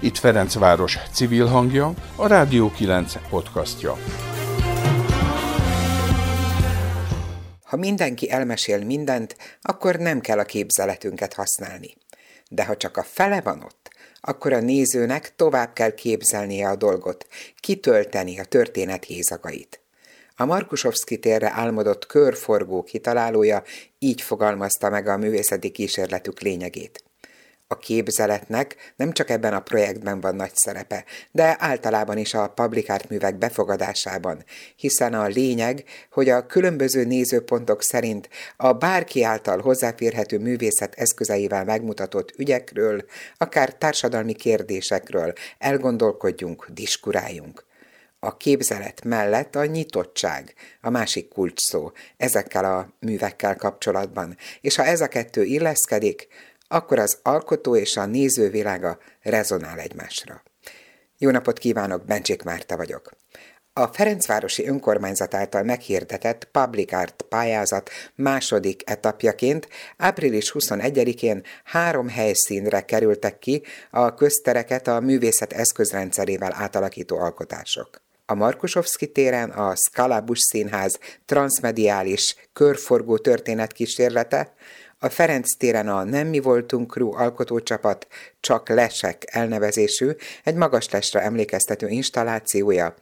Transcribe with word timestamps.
Itt 0.00 0.18
Ferencváros 0.18 0.98
civil 1.12 1.46
hangja, 1.46 1.94
a 2.16 2.26
Rádió 2.26 2.70
9 2.70 3.28
podcastja. 3.28 3.96
Ha 7.64 7.76
mindenki 7.76 8.30
elmesél 8.30 8.84
mindent, 8.84 9.36
akkor 9.62 9.96
nem 9.96 10.20
kell 10.20 10.38
a 10.38 10.44
képzeletünket 10.44 11.34
használni. 11.34 11.96
De 12.48 12.64
ha 12.64 12.76
csak 12.76 12.96
a 12.96 13.02
fele 13.02 13.40
van 13.40 13.62
ott, 13.62 13.90
akkor 14.20 14.52
a 14.52 14.60
nézőnek 14.60 15.36
tovább 15.36 15.72
kell 15.72 15.94
képzelnie 15.94 16.68
a 16.68 16.76
dolgot, 16.76 17.26
kitölteni 17.60 18.38
a 18.38 18.44
történet 18.44 19.04
hézagait. 19.04 19.80
A 20.36 20.44
Markusovszki 20.44 21.18
térre 21.18 21.50
álmodott 21.54 22.06
körforgó 22.06 22.82
kitalálója 22.82 23.62
így 23.98 24.20
fogalmazta 24.20 24.90
meg 24.90 25.08
a 25.08 25.16
művészeti 25.16 25.70
kísérletük 25.70 26.40
lényegét. 26.40 27.05
A 27.68 27.78
képzeletnek 27.78 28.92
nem 28.96 29.12
csak 29.12 29.30
ebben 29.30 29.54
a 29.54 29.60
projektben 29.60 30.20
van 30.20 30.36
nagy 30.36 30.54
szerepe, 30.54 31.04
de 31.30 31.56
általában 31.58 32.18
is 32.18 32.34
a 32.34 32.48
publikárt 32.48 33.08
művek 33.08 33.38
befogadásában, 33.38 34.44
hiszen 34.76 35.14
a 35.14 35.26
lényeg, 35.26 35.84
hogy 36.10 36.28
a 36.28 36.46
különböző 36.46 37.04
nézőpontok 37.04 37.82
szerint 37.82 38.28
a 38.56 38.72
bárki 38.72 39.22
által 39.22 39.60
hozzáférhető 39.60 40.38
művészet 40.38 40.94
eszközeivel 40.94 41.64
megmutatott 41.64 42.32
ügyekről, 42.36 43.04
akár 43.36 43.74
társadalmi 43.74 44.34
kérdésekről 44.34 45.32
elgondolkodjunk, 45.58 46.66
diskuráljunk. 46.70 47.64
A 48.18 48.36
képzelet 48.36 49.04
mellett 49.04 49.56
a 49.56 49.64
nyitottság, 49.64 50.54
a 50.80 50.90
másik 50.90 51.28
kulcs 51.28 51.60
szó 51.60 51.90
ezekkel 52.16 52.64
a 52.64 52.88
művekkel 53.00 53.56
kapcsolatban, 53.56 54.36
és 54.60 54.76
ha 54.76 54.84
ez 54.84 55.00
a 55.00 55.08
kettő 55.08 55.42
illeszkedik, 55.42 56.28
akkor 56.68 56.98
az 56.98 57.18
alkotó 57.22 57.76
és 57.76 57.96
a 57.96 58.06
néző 58.06 58.50
világa 58.50 58.98
rezonál 59.22 59.78
egymásra. 59.78 60.42
Jó 61.18 61.30
napot 61.30 61.58
kívánok, 61.58 62.04
Bencsik 62.04 62.42
Márta 62.42 62.76
vagyok. 62.76 63.10
A 63.72 63.86
Ferencvárosi 63.86 64.66
Önkormányzat 64.66 65.34
által 65.34 65.62
meghirdetett 65.62 66.48
Public 66.52 66.92
Art 66.92 67.22
pályázat 67.28 67.90
második 68.14 68.82
etapjaként 68.90 69.68
április 69.96 70.52
21-én 70.54 71.42
három 71.64 72.08
helyszínre 72.08 72.80
kerültek 72.80 73.38
ki 73.38 73.62
a 73.90 74.14
köztereket 74.14 74.88
a 74.88 75.00
művészet 75.00 75.52
eszközrendszerével 75.52 76.52
átalakító 76.54 77.18
alkotások. 77.18 78.04
A 78.26 78.34
Markusovszki 78.34 79.12
téren 79.12 79.50
a 79.50 79.74
Skalabus 79.76 80.40
Színház 80.40 80.98
transmediális 81.24 82.36
körforgó 82.52 83.18
történetkísérlete, 83.18 84.54
a 84.98 85.08
Ferenc 85.08 85.56
téren 85.56 85.88
a 85.88 86.04
Nem 86.04 86.26
mi 86.26 86.40
voltunk 86.40 86.92
crew 86.92 87.12
alkotócsapat 87.12 88.06
Csak 88.40 88.68
Lesek 88.68 89.22
elnevezésű, 89.26 90.10
egy 90.44 90.54
magas 90.54 90.90
lesre 90.90 91.20
emlékeztető 91.20 91.88
installációja, 91.88 92.94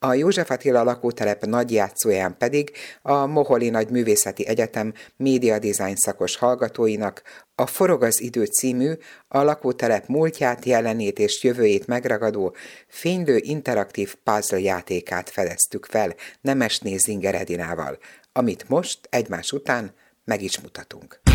a 0.00 0.14
József 0.14 0.50
Attila 0.50 0.82
lakótelep 0.82 1.44
nagy 1.44 1.72
játszóján 1.72 2.36
pedig 2.38 2.70
a 3.02 3.26
Moholi 3.26 3.68
Nagy 3.68 3.90
Művészeti 3.90 4.46
Egyetem 4.46 4.92
média 5.16 5.58
design 5.58 5.94
szakos 5.94 6.36
hallgatóinak 6.36 7.22
a 7.54 7.66
Forog 7.66 8.02
az 8.02 8.20
idő 8.20 8.44
című, 8.44 8.92
a 9.28 9.42
lakótelep 9.42 10.06
múltját, 10.06 10.64
jelenét 10.64 11.18
és 11.18 11.44
jövőjét 11.44 11.86
megragadó, 11.86 12.54
fénylő 12.86 13.36
interaktív 13.36 14.14
puzzle 14.14 14.60
játékát 14.60 15.30
fedeztük 15.30 15.86
fel 15.86 16.14
Nemesné 16.40 16.96
Zinger 16.96 17.34
Edinával, 17.34 17.98
amit 18.32 18.68
most 18.68 18.98
egymás 19.10 19.52
után 19.52 19.94
meg 20.24 20.42
is 20.42 20.60
mutatunk. 20.60 21.27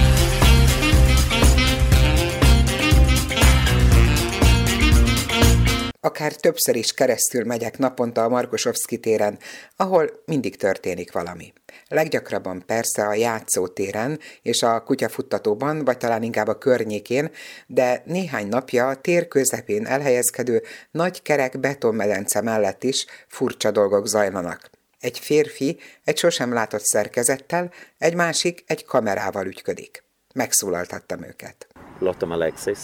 Akár 6.05 6.35
többször 6.35 6.75
is 6.75 6.93
keresztül 6.93 7.45
megyek 7.45 7.77
naponta 7.77 8.23
a 8.23 8.29
Markosovszki 8.29 8.97
téren, 8.97 9.39
ahol 9.75 10.09
mindig 10.25 10.55
történik 10.55 11.11
valami. 11.11 11.53
Leggyakrabban 11.87 12.63
persze 12.65 13.07
a 13.07 13.13
játszótéren 13.13 14.19
és 14.41 14.63
a 14.63 14.83
kutyafuttatóban, 14.83 15.85
vagy 15.85 15.97
talán 15.97 16.23
inkább 16.23 16.47
a 16.47 16.57
környékén, 16.57 17.31
de 17.67 18.03
néhány 18.05 18.47
napja 18.47 18.87
a 18.87 18.95
tér 18.95 19.27
közepén 19.27 19.85
elhelyezkedő 19.85 20.61
nagy 20.91 21.21
kerek 21.21 21.59
betonmedence 21.59 22.41
mellett 22.41 22.83
is 22.83 23.05
furcsa 23.27 23.71
dolgok 23.71 24.07
zajlanak. 24.07 24.69
Egy 24.99 25.19
férfi 25.19 25.79
egy 26.03 26.17
sosem 26.17 26.53
látott 26.53 26.83
szerkezettel, 26.83 27.71
egy 27.97 28.15
másik 28.15 28.63
egy 28.67 28.85
kamerával 28.85 29.45
ügyködik. 29.45 30.02
Megszólaltattam 30.33 31.23
őket. 31.23 31.67
Lottam 31.99 32.31
Alexis. 32.31 32.79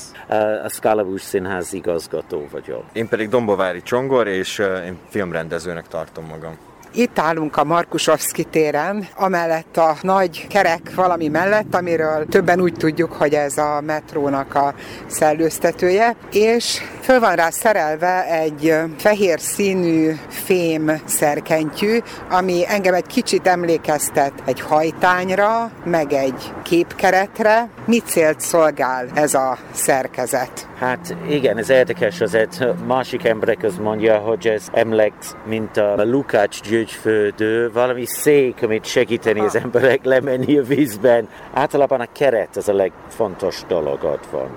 A 0.64 0.70
Scalabus 0.70 1.22
Színház 1.22 1.74
igazgató 1.74 2.48
vagyok. 2.52 2.84
Én 2.94 3.08
pedig 3.08 3.30
Dombovári 3.30 3.82
Csongor, 3.82 4.28
és 4.28 4.60
én 4.60 5.00
filmrendezőnek 5.10 5.88
tartom 5.88 6.26
magam. 6.26 6.58
Itt 6.94 7.20
állunk 7.20 7.58
a 7.58 7.64
Markusovszki 7.64 8.44
téren, 8.44 9.08
amellett 9.16 9.78
a 9.78 9.96
nagy 10.02 10.48
kerek 10.48 10.96
valami 10.96 11.28
mellett, 11.28 11.76
amiről 11.76 12.26
többen 12.26 12.62
úgy 12.62 12.74
tudjuk, 12.74 13.12
hogy 13.12 13.34
ez 13.34 13.58
a 13.58 13.82
metrónak 13.82 14.56
a 14.56 14.74
szellőztetője, 15.08 16.16
és 16.32 16.82
föl 17.02 17.20
van 17.20 17.36
rá 17.36 17.50
szerelve 17.50 18.26
egy 18.26 18.76
fehér 18.98 19.40
színű 19.40 20.12
fém 20.30 20.92
szerkentyű, 21.06 21.98
ami 22.30 22.64
engem 22.68 22.94
egy 22.94 23.08
kicsit 23.08 23.48
emlékeztet 23.48 24.34
egy 24.46 24.62
hajtányra, 24.62 25.72
meg 25.86 26.14
egy 26.14 26.54
képkeretre. 26.64 27.70
Mit 27.86 28.06
célt 28.06 28.40
szolgál 28.40 29.08
ez 29.14 29.34
a 29.34 29.58
szerkezet? 29.72 30.68
Hát 30.80 31.16
igen, 31.30 31.58
ez 31.58 31.70
érdekes, 31.70 32.22
azért 32.22 32.66
másik 32.88 33.26
emberek 33.26 33.64
az 33.64 33.78
mondja, 33.78 34.18
hogy 34.18 34.48
ez 34.48 34.68
emlék, 34.72 35.14
mint 35.46 35.78
a 35.78 36.04
Lukács 36.04 36.62
gyógyfődő, 36.80 37.72
valami 37.72 38.06
szék, 38.06 38.64
amit 38.64 38.86
segíteni 38.86 39.40
az 39.40 39.56
emberek 39.56 40.04
lemenni 40.04 40.58
a 40.58 40.64
vízben. 40.64 41.28
Általában 41.54 42.00
a 42.00 42.12
keret 42.12 42.56
az 42.56 42.70
a 42.70 42.74
legfontos 42.74 43.62
dolog 43.68 44.04
ott 44.04 44.26
van. 44.32 44.50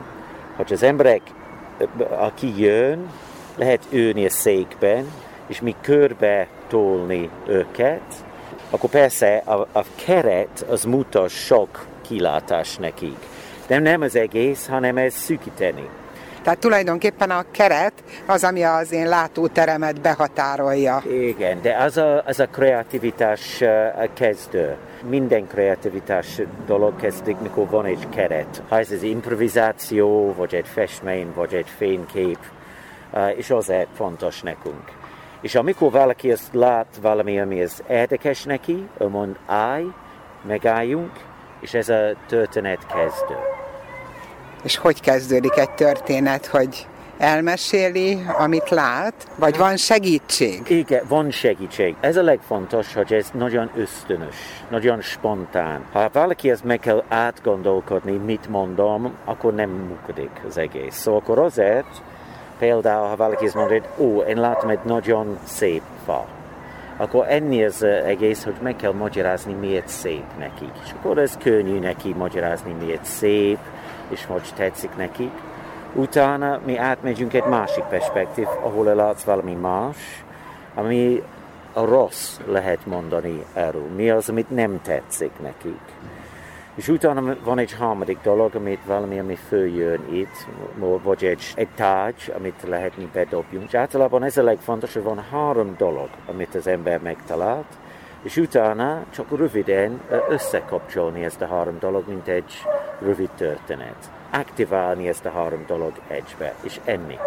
Hogy 0.57 0.73
az 0.73 0.83
emberek, 0.83 1.21
aki 2.09 2.61
jön, 2.63 3.11
lehet 3.57 3.87
ülni 3.91 4.25
a 4.25 4.31
székben, 4.31 5.07
és 5.47 5.61
mi 5.61 5.75
körbe 5.81 6.47
tolni 6.69 7.31
őket, 7.47 8.15
akkor 8.71 8.91
persze 8.91 9.43
a, 9.45 9.67
a 9.73 9.85
keret 10.05 10.65
az 10.69 10.85
mutat 10.85 11.29
sok 11.29 11.87
kilátás 12.07 12.77
nekik. 12.77 13.17
De 13.67 13.79
nem 13.79 14.01
az 14.01 14.17
egész, 14.17 14.67
hanem 14.67 14.97
ez 14.97 15.15
szűkíteni. 15.15 15.89
Tehát 16.43 16.59
tulajdonképpen 16.59 17.31
a 17.31 17.45
keret 17.51 17.93
az, 18.27 18.45
ami 18.45 18.63
az 18.63 18.93
én 18.93 19.09
látóteremet 19.09 20.01
behatárolja. 20.01 21.03
Igen, 21.11 21.63
de 21.63 21.77
az 21.77 21.97
a, 21.97 22.23
az 22.27 22.41
a 22.41 22.47
kreativitás 22.47 23.63
kezdő. 24.15 24.77
Minden 25.09 25.47
kreativitás 25.47 26.41
dolog 26.67 26.97
kezdik, 26.97 27.39
mikor 27.39 27.69
van 27.69 27.85
egy 27.85 28.09
keret. 28.09 28.63
Ha 28.69 28.79
ez 28.79 28.91
az 28.91 29.03
improvizáció, 29.03 30.35
vagy 30.37 30.55
egy 30.55 30.67
festmény, 30.67 31.33
vagy 31.35 31.55
egy 31.55 31.69
fénykép, 31.77 32.39
és 33.37 33.51
azért 33.51 33.89
fontos 33.95 34.41
nekünk. 34.41 34.91
És 35.41 35.55
amikor 35.55 35.91
valaki 35.91 36.33
azt 36.33 36.49
lát 36.53 36.99
valami, 37.01 37.41
ami 37.41 37.63
az 37.63 37.83
érdekes 37.89 38.43
neki, 38.45 38.89
ő 38.99 39.09
mond 39.09 39.37
állj, 39.47 39.87
megálljunk, 40.47 41.13
és 41.61 41.75
ez 41.75 41.89
a 41.89 42.15
történet 42.27 42.87
kezdő. 42.87 43.62
És 44.63 44.77
hogy 44.77 45.01
kezdődik 45.01 45.57
egy 45.57 45.71
történet, 45.71 46.47
hogy 46.47 46.87
elmeséli, 47.19 48.25
amit 48.39 48.69
lát, 48.69 49.15
vagy 49.37 49.57
van 49.57 49.77
segítség? 49.77 50.63
Igen, 50.69 51.03
van 51.09 51.31
segítség. 51.31 51.95
Ez 52.01 52.17
a 52.17 52.23
legfontos, 52.23 52.95
hogy 52.95 53.13
ez 53.13 53.31
nagyon 53.33 53.71
ösztönös, 53.77 54.37
nagyon 54.71 55.01
spontán. 55.01 55.85
Ha 55.93 56.11
valaki 56.13 56.51
ezt 56.51 56.65
meg 56.65 56.79
kell 56.79 57.05
átgondolkodni, 57.09 58.13
mit 58.13 58.49
mondom, 58.49 59.13
akkor 59.25 59.55
nem 59.55 59.71
működik 59.71 60.31
az 60.49 60.59
egész. 60.59 60.95
Szóval 60.95 61.21
akkor 61.21 61.39
azért, 61.39 62.03
például, 62.59 63.09
ha 63.09 63.17
valaki 63.17 63.45
ezt 63.45 63.55
mondja, 63.55 63.83
ó, 63.99 64.21
én 64.21 64.41
látom 64.41 64.71
egy 64.71 64.85
nagyon 64.85 65.39
szép 65.45 65.83
fa, 66.05 66.27
akkor 66.97 67.27
enni 67.29 67.65
az 67.65 67.83
egész, 67.83 68.45
hogy 68.45 68.55
meg 68.63 68.77
kell 68.77 68.93
magyarázni, 68.93 69.53
miért 69.53 69.89
szép 69.89 70.25
nekik. 70.39 70.73
És 70.85 70.93
akkor 70.93 71.19
ez 71.19 71.37
könnyű 71.37 71.79
neki 71.79 72.15
magyarázni, 72.19 72.73
miért 72.73 73.05
szép, 73.05 73.59
és 74.09 74.25
hogy 74.27 74.43
tetszik 74.57 74.97
nekik. 74.97 75.33
Utána 75.95 76.61
mi 76.65 76.77
átmegyünk 76.77 77.35
egy 77.35 77.45
másik 77.45 77.85
perspektív, 77.85 78.47
ahol 78.63 78.95
látsz 78.95 79.23
valami 79.23 79.55
más, 79.55 80.25
ami 80.75 81.23
a 81.73 81.85
rossz 81.85 82.39
lehet 82.47 82.87
mondani 82.87 83.45
erről. 83.55 83.89
Mi 83.97 84.11
az, 84.11 84.29
amit 84.29 84.51
nem 84.51 84.81
tetszik 84.83 85.31
nekik. 85.43 85.81
És 86.75 86.89
utána 86.89 87.37
van 87.45 87.59
egy 87.59 87.73
harmadik 87.73 88.19
dolog, 88.23 88.55
amit 88.55 88.85
valami, 88.87 89.19
ami 89.19 89.35
följön 89.35 90.01
itt, 90.11 90.47
vagy 91.03 91.25
egy, 91.25 91.53
egy 91.55 91.69
tárgy, 91.75 92.33
amit 92.37 92.63
lehetni 92.67 93.09
bedobjunk. 93.13 93.67
És 93.67 93.75
általában 93.75 94.23
ez 94.23 94.37
a 94.37 94.43
legfontosabb, 94.43 95.05
van 95.05 95.25
három 95.31 95.75
dolog, 95.79 96.09
amit 96.27 96.55
az 96.55 96.67
ember 96.67 97.01
megtalált, 97.01 97.67
és 98.23 98.37
utána 98.37 99.05
csak 99.11 99.37
röviden 99.37 100.01
összekapcsolni 100.29 101.25
ezt 101.25 101.41
a 101.41 101.47
három 101.47 101.79
dolog, 101.79 102.09
mint 102.09 102.29
egy 102.29 102.53
rövid 103.01 103.31
történet. 103.31 104.11
Aktiválni 104.31 105.09
ezt 105.09 105.25
a 105.25 105.31
három 105.31 105.65
dolog 105.67 105.93
egybe, 106.07 106.55
és 106.63 106.81
enni. 106.85 107.19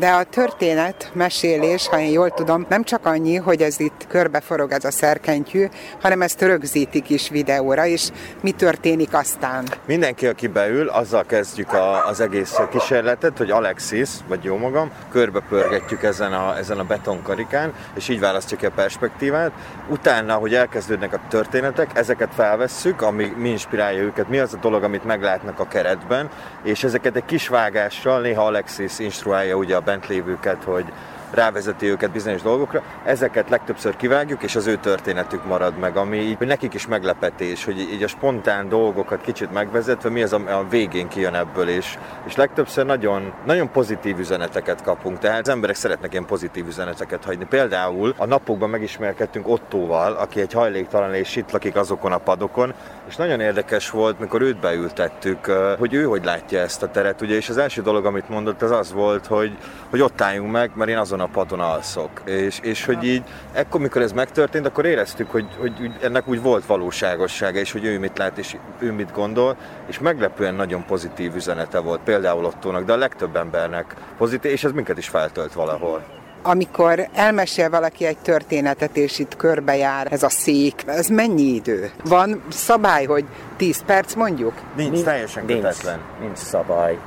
De 0.00 0.10
a 0.10 0.24
történet, 0.24 1.10
mesélés, 1.12 1.88
ha 1.88 1.98
én 1.98 2.10
jól 2.10 2.30
tudom, 2.30 2.66
nem 2.68 2.84
csak 2.84 3.06
annyi, 3.06 3.36
hogy 3.36 3.62
ez 3.62 3.80
itt 3.80 4.06
körbeforog 4.08 4.72
ez 4.72 4.84
a 4.84 4.90
szerkentyű, 4.90 5.66
hanem 6.00 6.22
ezt 6.22 6.40
rögzítik 6.40 7.10
is 7.10 7.28
videóra, 7.28 7.86
és 7.86 8.08
mi 8.40 8.50
történik 8.50 9.14
aztán. 9.14 9.64
Mindenki, 9.86 10.26
aki 10.26 10.46
beül, 10.46 10.88
azzal 10.88 11.24
kezdjük 11.24 11.72
a, 11.72 12.06
az 12.06 12.20
egész 12.20 12.56
kísérletet, 12.70 13.38
hogy 13.38 13.50
Alexis, 13.50 14.08
vagy 14.28 14.44
jó 14.44 14.56
magam, 14.56 14.90
körbepörgetjük 15.10 16.02
ezen 16.02 16.32
a, 16.32 16.56
ezen 16.56 16.78
a 16.78 16.84
betonkarikán, 16.84 17.72
és 17.94 18.08
így 18.08 18.20
választjuk 18.20 18.62
a 18.62 18.70
perspektívát. 18.70 19.52
Utána, 19.88 20.34
hogy 20.34 20.54
elkezdődnek 20.54 21.12
a 21.12 21.20
történetek, 21.28 21.90
ezeket 21.94 22.34
felvesszük, 22.34 23.02
ami 23.02 23.32
mi 23.36 23.48
inspirálja 23.48 24.02
őket, 24.02 24.28
mi 24.28 24.38
az 24.38 24.54
a 24.54 24.58
dolog, 24.60 24.82
amit 24.82 25.04
meglátnak 25.04 25.58
a 25.58 25.68
keretben, 25.68 26.30
és 26.62 26.84
ezeket 26.84 27.16
egy 27.16 27.24
kis 27.24 27.48
vágással, 27.48 28.20
néha 28.20 28.44
Alexis 28.44 28.98
instruálja 29.30 29.56
ugye 29.56 29.76
a 29.76 29.80
bent 29.80 30.06
lévőket, 30.06 30.64
hogy 30.64 30.84
rávezeti 31.30 31.86
őket 31.86 32.10
bizonyos 32.10 32.42
dolgokra. 32.42 32.82
Ezeket 33.04 33.50
legtöbbször 33.50 33.96
kivágjuk, 33.96 34.42
és 34.42 34.56
az 34.56 34.66
ő 34.66 34.76
történetük 34.76 35.44
marad 35.44 35.78
meg, 35.78 35.96
ami 35.96 36.16
így, 36.16 36.38
nekik 36.38 36.74
is 36.74 36.86
meglepetés, 36.86 37.64
hogy 37.64 37.78
így 37.78 38.02
a 38.02 38.06
spontán 38.06 38.68
dolgokat 38.68 39.20
kicsit 39.20 39.52
megvezetve, 39.52 40.08
mi 40.08 40.22
az, 40.22 40.32
a 40.32 40.66
végén 40.70 41.08
kijön 41.08 41.34
ebből, 41.34 41.68
és, 41.68 41.98
és 42.26 42.36
legtöbbször 42.36 42.86
nagyon, 42.86 43.32
nagyon 43.46 43.70
pozitív 43.70 44.18
üzeneteket 44.18 44.82
kapunk. 44.82 45.18
Tehát 45.18 45.40
az 45.40 45.48
emberek 45.48 45.76
szeretnek 45.76 46.12
ilyen 46.12 46.26
pozitív 46.26 46.66
üzeneteket 46.66 47.24
hagyni. 47.24 47.44
Például 47.44 48.14
a 48.16 48.26
napokban 48.26 48.70
megismerkedtünk 48.70 49.48
Ottóval, 49.48 50.12
aki 50.12 50.40
egy 50.40 50.52
hajléktalan 50.52 51.14
és 51.14 51.36
itt 51.36 51.50
lakik 51.50 51.76
azokon 51.76 52.12
a 52.12 52.18
padokon, 52.18 52.74
és 53.10 53.16
nagyon 53.16 53.40
érdekes 53.40 53.90
volt, 53.90 54.18
mikor 54.18 54.42
őt 54.42 54.60
beültettük, 54.60 55.46
hogy 55.78 55.94
ő 55.94 56.04
hogy 56.04 56.24
látja 56.24 56.60
ezt 56.60 56.82
a 56.82 56.90
teret, 56.90 57.20
ugye, 57.20 57.34
és 57.34 57.48
az 57.48 57.56
első 57.56 57.82
dolog, 57.82 58.04
amit 58.04 58.28
mondott, 58.28 58.62
az 58.62 58.70
az 58.70 58.92
volt, 58.92 59.26
hogy, 59.26 59.56
hogy 59.90 60.00
ott 60.00 60.20
álljunk 60.20 60.50
meg, 60.50 60.70
mert 60.74 60.90
én 60.90 60.98
azon 60.98 61.20
a 61.20 61.26
padon 61.26 61.60
alszok. 61.60 62.10
És, 62.24 62.58
és 62.62 62.84
hogy 62.84 63.04
így, 63.04 63.22
ekkor, 63.52 63.80
mikor 63.80 64.02
ez 64.02 64.12
megtörtént, 64.12 64.66
akkor 64.66 64.84
éreztük, 64.84 65.30
hogy, 65.30 65.46
hogy 65.58 65.72
ennek 66.02 66.28
úgy 66.28 66.42
volt 66.42 66.66
valóságossága, 66.66 67.58
és 67.58 67.72
hogy 67.72 67.84
ő 67.84 67.98
mit 67.98 68.18
lát, 68.18 68.38
és 68.38 68.56
ő 68.78 68.92
mit 68.92 69.12
gondol, 69.12 69.56
és 69.86 69.98
meglepően 69.98 70.54
nagyon 70.54 70.84
pozitív 70.84 71.34
üzenete 71.34 71.78
volt, 71.78 72.00
például 72.00 72.44
Ottónak, 72.44 72.84
de 72.84 72.92
a 72.92 72.96
legtöbb 72.96 73.36
embernek 73.36 73.94
pozitív, 74.18 74.50
és 74.50 74.64
ez 74.64 74.72
minket 74.72 74.98
is 74.98 75.08
feltölt 75.08 75.52
valahol 75.52 76.19
amikor 76.42 77.08
elmesél 77.14 77.70
valaki 77.70 78.06
egy 78.06 78.18
történetet, 78.18 78.96
és 78.96 79.18
itt 79.18 79.36
körbejár 79.36 80.06
ez 80.10 80.22
a 80.22 80.28
szék, 80.28 80.82
ez 80.86 81.06
mennyi 81.06 81.42
idő? 81.42 81.90
Van 82.04 82.42
szabály, 82.48 83.04
hogy 83.04 83.24
10 83.56 83.84
perc 83.84 84.14
mondjuk? 84.14 84.52
Nincs, 84.76 84.90
nincs 84.90 85.04
teljesen 85.04 85.46
kötetlen. 85.46 85.98
Nincs, 85.98 86.20
nincs 86.20 86.38
szabály. 86.38 86.98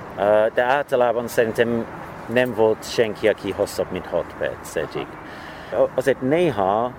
De 0.54 0.64
általában 0.64 1.28
szerintem 1.28 1.86
nem 2.34 2.54
volt 2.54 2.92
senki, 2.92 3.28
aki 3.28 3.52
hosszabb, 3.52 3.92
mint 3.92 4.06
6 4.06 4.26
perc 4.40 4.76
eddig. 4.76 5.08
Azért 5.96 6.22
néha 6.22 6.92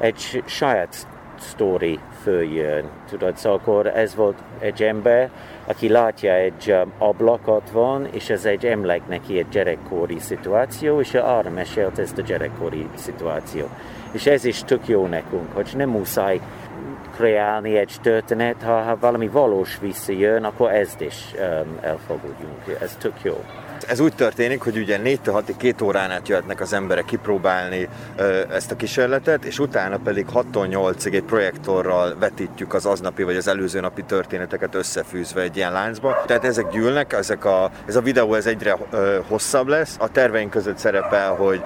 egy 0.00 0.42
saját 0.46 1.06
sztori 1.42 1.98
följön, 2.22 2.84
tudod, 3.10 3.36
szóval 3.36 3.58
akkor 3.58 3.86
ez 3.86 4.14
volt 4.14 4.36
egy 4.58 4.82
ember, 4.82 5.30
aki 5.66 5.88
látja 5.88 6.32
egy 6.32 6.70
um, 6.82 6.92
ablakot 6.98 7.70
van, 7.70 8.06
és 8.10 8.30
ez 8.30 8.44
egy 8.44 8.66
emlék 8.66 9.02
neki 9.08 9.38
egy 9.38 9.48
gyerekkori 9.48 10.18
szituáció, 10.18 11.00
és 11.00 11.14
arra 11.14 11.50
mesélt 11.50 11.98
ezt 11.98 12.18
a 12.18 12.22
gyerekkori 12.22 12.86
szituáció. 12.94 13.68
És 14.12 14.26
ez 14.26 14.44
is 14.44 14.62
tök 14.62 14.88
jó 14.88 15.06
nekünk, 15.06 15.54
hogy 15.54 15.72
nem 15.76 15.88
muszáj 15.88 16.40
kreálni 17.16 17.76
egy 17.76 17.96
történet, 18.02 18.62
ha, 18.62 18.80
ha 18.80 18.96
valami 19.00 19.28
valós 19.28 19.78
visszajön, 19.80 20.44
akkor 20.44 20.70
ezt 20.70 21.00
is 21.00 21.34
um, 21.34 21.78
elfogadjunk. 21.80 22.78
Ez 22.80 22.96
tök 22.96 23.22
jó. 23.22 23.44
Ez 23.88 24.00
úgy 24.00 24.14
történik, 24.14 24.60
hogy 24.60 24.76
ugye 24.76 24.96
4 24.96 25.20
6 25.26 25.56
két 25.56 25.80
órán 25.80 26.10
át 26.10 26.28
jöhetnek 26.28 26.60
az 26.60 26.72
emberek 26.72 27.04
kipróbálni 27.04 27.88
ezt 28.50 28.70
a 28.70 28.76
kísérletet, 28.76 29.44
és 29.44 29.58
utána 29.58 29.96
pedig 29.96 30.26
6 30.32 30.46
8-ig 30.52 31.14
egy 31.14 31.22
projektorral 31.22 32.16
vetítjük 32.18 32.74
az 32.74 32.86
aznapi 32.86 33.22
vagy 33.22 33.36
az 33.36 33.48
előző 33.48 33.80
napi 33.80 34.02
történeteket 34.02 34.74
összefűzve 34.74 35.40
egy 35.40 35.56
ilyen 35.56 35.72
láncba. 35.72 36.22
Tehát 36.26 36.44
ezek 36.44 36.70
gyűlnek, 36.70 37.12
ezek 37.12 37.44
a, 37.44 37.70
ez 37.86 37.96
a 37.96 38.00
videó 38.00 38.34
ez 38.34 38.46
egyre 38.46 38.76
hosszabb 39.28 39.66
lesz. 39.66 39.96
A 39.98 40.08
terveink 40.08 40.50
között 40.50 40.78
szerepel, 40.78 41.34
hogy 41.34 41.62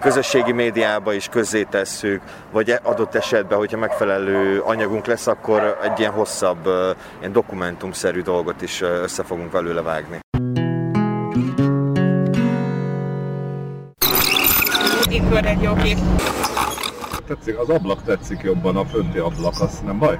közösségi 0.00 0.52
médiába 0.52 1.12
is 1.12 1.28
közzétesszük, 1.28 2.22
vagy 2.52 2.70
e, 2.70 2.80
adott 2.82 3.14
esetben, 3.14 3.58
hogyha 3.58 3.78
megfelelő 3.78 4.60
anyagunk 4.60 5.06
lesz, 5.06 5.26
akkor 5.26 5.78
egy 5.82 5.98
ilyen 5.98 6.12
hosszabb, 6.12 6.68
ilyen 7.18 7.32
dokumentumszerű 7.32 8.22
dolgot 8.22 8.62
is 8.62 8.80
össze 8.80 9.22
fogunk 9.22 9.50
belőle 9.50 9.82
vágni. 9.82 10.20
Itt 15.30 15.36
egy 15.36 15.62
jó 15.62 15.74
kép. 15.74 15.98
Tetszik, 17.26 17.58
az 17.58 17.68
ablak 17.68 18.02
tetszik 18.02 18.40
jobban, 18.42 18.76
a 18.76 18.84
fönti 18.84 19.18
ablak, 19.18 19.60
az 19.60 19.80
nem 19.84 19.98
baj? 19.98 20.18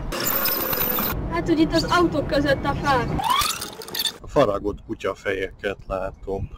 Hát, 1.32 1.46
hogy 1.48 1.58
itt 1.58 1.72
az 1.72 1.86
autók 1.90 2.26
között 2.26 2.64
a 2.64 2.74
fák. 2.82 3.06
A 4.20 4.26
faragott 4.26 4.78
kutyafejeket 4.86 5.76
látom. 5.86 6.50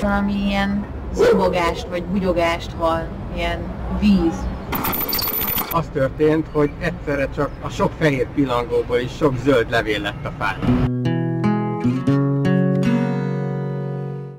Valami 0.00 0.32
ilyen 0.32 0.86
szobogást 1.14 1.86
vagy 1.88 2.04
bugyogást 2.04 2.72
hall, 2.72 3.08
ilyen 3.36 3.60
víz. 4.00 4.46
Az 5.72 5.88
történt, 5.92 6.46
hogy 6.52 6.70
egyszerre 6.78 7.28
csak 7.34 7.50
a 7.62 7.68
sok 7.68 7.92
fehér 7.98 8.26
pillangóból 8.34 8.98
is 8.98 9.16
sok 9.16 9.36
zöld 9.36 9.70
levél 9.70 10.00
lett 10.00 10.24
a 10.24 10.32
fán. 10.38 10.86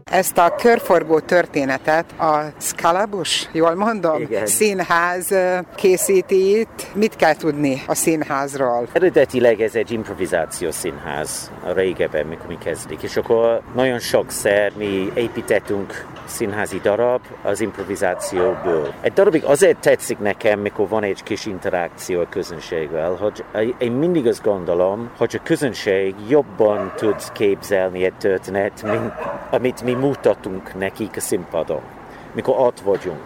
Ezt 0.09 0.37
a 0.37 0.55
körforgó 0.55 1.19
történetet 1.19 2.05
a 2.19 2.39
Scalabus, 2.57 3.49
jól 3.51 3.75
mondom, 3.75 4.21
Igen. 4.21 4.45
színház 4.45 5.35
készíti 5.75 6.59
itt. 6.59 6.87
Mit 6.93 7.15
kell 7.15 7.35
tudni 7.35 7.81
a 7.87 7.95
színházról? 7.95 8.87
Eredetileg 8.91 9.61
ez 9.61 9.75
egy 9.75 9.91
improvizációs 9.91 10.75
színház 10.75 11.51
a 11.65 11.71
régebben, 11.71 12.25
mikor 12.25 12.47
mi 12.47 12.57
kezdik, 12.63 13.01
és 13.01 13.17
akkor 13.17 13.61
nagyon 13.75 13.99
sokszor 13.99 14.71
mi 14.77 15.11
építettünk 15.13 16.05
színházi 16.25 16.79
darab 16.79 17.21
az 17.43 17.61
improvizációból. 17.61 18.93
Egy 19.01 19.13
darabig 19.13 19.43
azért 19.43 19.79
tetszik 19.79 20.19
nekem, 20.19 20.59
mikor 20.59 20.87
van 20.87 21.03
egy 21.03 21.23
kis 21.23 21.45
interakció 21.45 22.19
a 22.21 22.29
közönséggel, 22.29 23.11
hogy 23.19 23.43
én 23.77 23.91
mindig 23.91 24.27
azt 24.27 24.43
gondolom, 24.43 25.09
hogy 25.17 25.39
a 25.39 25.43
közönség 25.43 26.15
jobban 26.27 26.93
tud 26.95 27.31
képzelni 27.31 28.03
egy 28.03 28.13
történet, 28.13 28.83
mint 28.83 29.13
amit 29.51 29.83
mi 29.83 29.97
mutatunk 29.99 30.77
nekik 30.77 31.15
a 31.15 31.19
színpadon, 31.19 31.81
mikor 32.33 32.59
ott 32.59 32.79
vagyunk. 32.79 33.21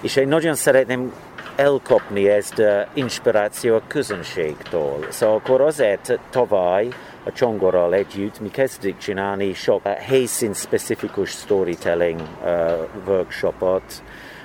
És 0.00 0.16
én 0.16 0.28
nagyon 0.28 0.54
szeretném 0.54 1.12
elkapni 1.56 2.28
ezt 2.28 2.58
a 2.58 2.86
inspiráció 2.94 3.74
a 3.74 3.82
közönségtől. 3.86 5.06
Szóval 5.08 5.36
akkor 5.36 5.60
azért 5.60 6.18
tavaly 6.30 6.88
a 7.24 7.32
csongorral 7.32 7.94
együtt 7.94 8.40
mi 8.40 8.50
kezdtük 8.50 8.98
csinálni 8.98 9.52
sok 9.52 9.86
helyszín 9.86 10.52
specifikus 10.52 11.30
storytelling 11.30 12.20
uh, 12.42 12.70
workshopot, 13.06 14.02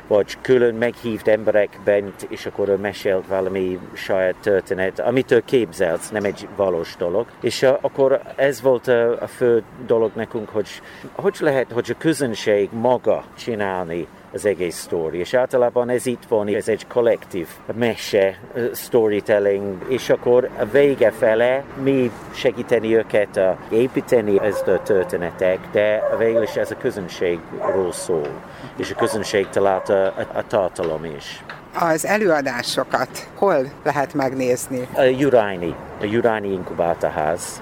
vagy 0.08 0.38
külön 0.42 0.76
meghívt 0.76 1.28
emberek 1.28 1.80
bent, 1.84 2.28
és 2.30 2.46
akkor 2.46 2.70
ő 2.70 2.76
mesélt 2.76 3.28
valami 3.28 3.80
saját 3.94 4.36
történet, 4.42 5.00
amitől 5.00 5.44
képzelsz, 5.46 6.10
nem 6.10 6.24
egy 6.24 6.48
valós 6.56 6.96
dolog. 6.98 7.26
És 7.42 7.64
akkor 7.64 8.22
ez 8.36 8.62
volt 8.62 8.88
a, 8.88 9.22
a 9.22 9.28
fő 9.28 9.64
dolog 9.86 10.12
nekünk, 10.16 10.50
hogy 10.50 10.68
hogy 11.12 11.38
lehet, 11.40 11.72
hogy 11.72 11.90
a 11.94 11.98
közönség 11.98 12.70
maga 12.72 13.24
csinálni 13.38 14.08
az 14.34 14.46
egész 14.46 14.82
story. 14.82 15.18
És 15.18 15.34
általában 15.34 15.90
ez 15.90 16.06
itt 16.06 16.24
van, 16.28 16.48
ez 16.48 16.68
egy 16.68 16.88
kollektív 16.88 17.48
mese, 17.74 18.40
storytelling, 18.74 19.86
és 19.88 20.10
akkor 20.10 20.50
a 20.60 20.66
vége 20.66 21.12
fele 21.12 21.64
mi 21.84 22.12
segíteni 22.34 22.96
őket 22.96 23.40
építeni 23.70 24.40
ezt 24.42 24.68
a 24.68 24.82
történetek, 24.84 25.60
de 25.72 26.04
végül 26.18 26.42
is 26.42 26.56
ez 26.56 26.72
a 26.72 26.78
közönségről 26.78 27.92
szól, 27.92 28.30
és 28.78 28.92
a 28.92 28.96
közönség 28.96 29.50
találta 29.50 29.94
a, 29.94 30.14
a 30.34 30.48
tartalom 30.48 31.06
is. 31.06 31.44
Az 31.80 32.06
előadásokat 32.06 33.30
hol 33.36 33.72
lehet 33.84 34.14
megnézni? 34.14 34.88
A 34.96 35.02
Jurányi, 35.02 35.76
a 36.02 36.06
Jurányi 36.06 36.52
Inkubátorház 36.52 37.62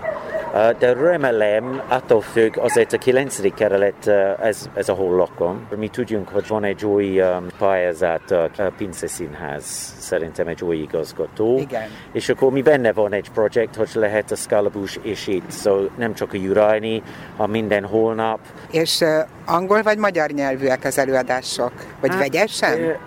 de 0.80 0.94
remélem, 0.94 1.82
attól 1.88 2.22
függ, 2.22 2.58
azért 2.58 2.94
a 2.94 2.98
9. 2.98 3.54
kerület 3.54 4.08
ez, 4.42 4.70
ez 4.74 4.90
ahol 4.90 5.16
lakom. 5.16 5.68
Mi 5.78 5.88
tudjunk, 5.88 6.30
hogy 6.30 6.48
van 6.48 6.64
egy 6.64 6.86
új 6.86 7.22
pályázat 7.58 8.32
a 8.32 8.72
Pince 8.78 9.08
Színház, 9.08 9.96
szerintem 10.00 10.48
egy 10.48 10.64
új 10.64 10.78
igazgató. 10.78 11.58
Igen. 11.58 11.90
És 12.12 12.30
akkor 12.30 12.52
mi 12.52 12.62
benne 12.62 12.94
van 12.94 13.14
egy 13.14 13.30
projekt, 13.34 13.76
hogy 13.76 13.90
lehet 13.94 14.32
a 14.32 14.36
Scalabus 14.36 15.00
és 15.02 15.28
itt, 15.28 15.50
szóval 15.50 15.90
nem 15.98 16.14
csak 16.14 16.34
a 16.34 16.38
Jurajni, 16.38 17.02
hanem 17.38 17.52
minden 17.52 17.86
holnap. 17.86 18.40
És 18.72 19.04
angol 19.46 19.82
vagy 19.82 19.98
magyar 19.98 20.30
nyelvűek 20.30 20.84
az 20.84 20.98
előadások? 20.98 21.72
Vagy 22.02 22.10
hát, 22.10 22.20
vegyesen? 22.20 22.98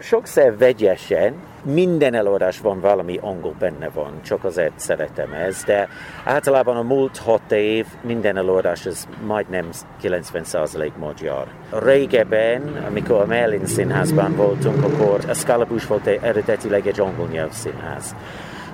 Sokszor 0.00 0.56
vegyesen, 0.58 1.34
minden 1.62 2.14
előadás 2.14 2.60
van 2.60 2.80
valami 2.80 3.18
angol 3.22 3.54
benne 3.58 3.88
van, 3.88 4.22
csak 4.22 4.44
azért 4.44 4.72
szeretem 4.80 5.32
ez, 5.32 5.64
de 5.64 5.88
általában 6.24 6.76
a 6.76 6.82
múlt 6.82 7.18
hat 7.18 7.52
év 7.52 7.86
minden 8.00 8.36
előadás 8.36 8.86
az 8.86 9.08
majdnem 9.26 9.68
90% 10.02 10.90
magyar. 10.98 11.46
Régebben, 11.70 12.84
amikor 12.88 13.20
a 13.20 13.26
Merlin 13.26 13.66
színházban 13.66 14.36
voltunk, 14.36 14.84
akkor 14.84 15.20
a 15.28 15.34
Scalabus 15.34 15.86
volt 15.86 16.06
eredetileg 16.06 16.86
egy 16.86 17.00
angol 17.00 17.28
nyelv 17.28 17.50
színház. 17.50 18.14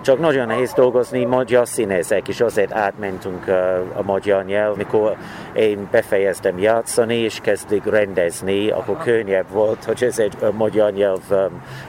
Csak 0.09 0.19
nagyon 0.19 0.47
nehéz 0.47 0.73
dolgozni 0.73 1.25
magyar 1.25 1.69
színészek, 1.69 2.29
és 2.29 2.41
azért 2.41 2.73
átmentünk 2.73 3.49
a 3.95 4.03
magyar 4.03 4.45
nyelv. 4.45 4.77
Mikor 4.77 5.17
én 5.53 5.89
befejeztem 5.91 6.59
játszani, 6.59 7.15
és 7.15 7.39
kezdik 7.43 7.85
rendezni, 7.85 8.71
akkor 8.71 8.97
könnyebb 8.97 9.51
volt, 9.53 9.85
hogy 9.85 10.05
ez 10.05 10.19
egy 10.19 10.37
magyar 10.53 10.93
nyelv 10.93 11.21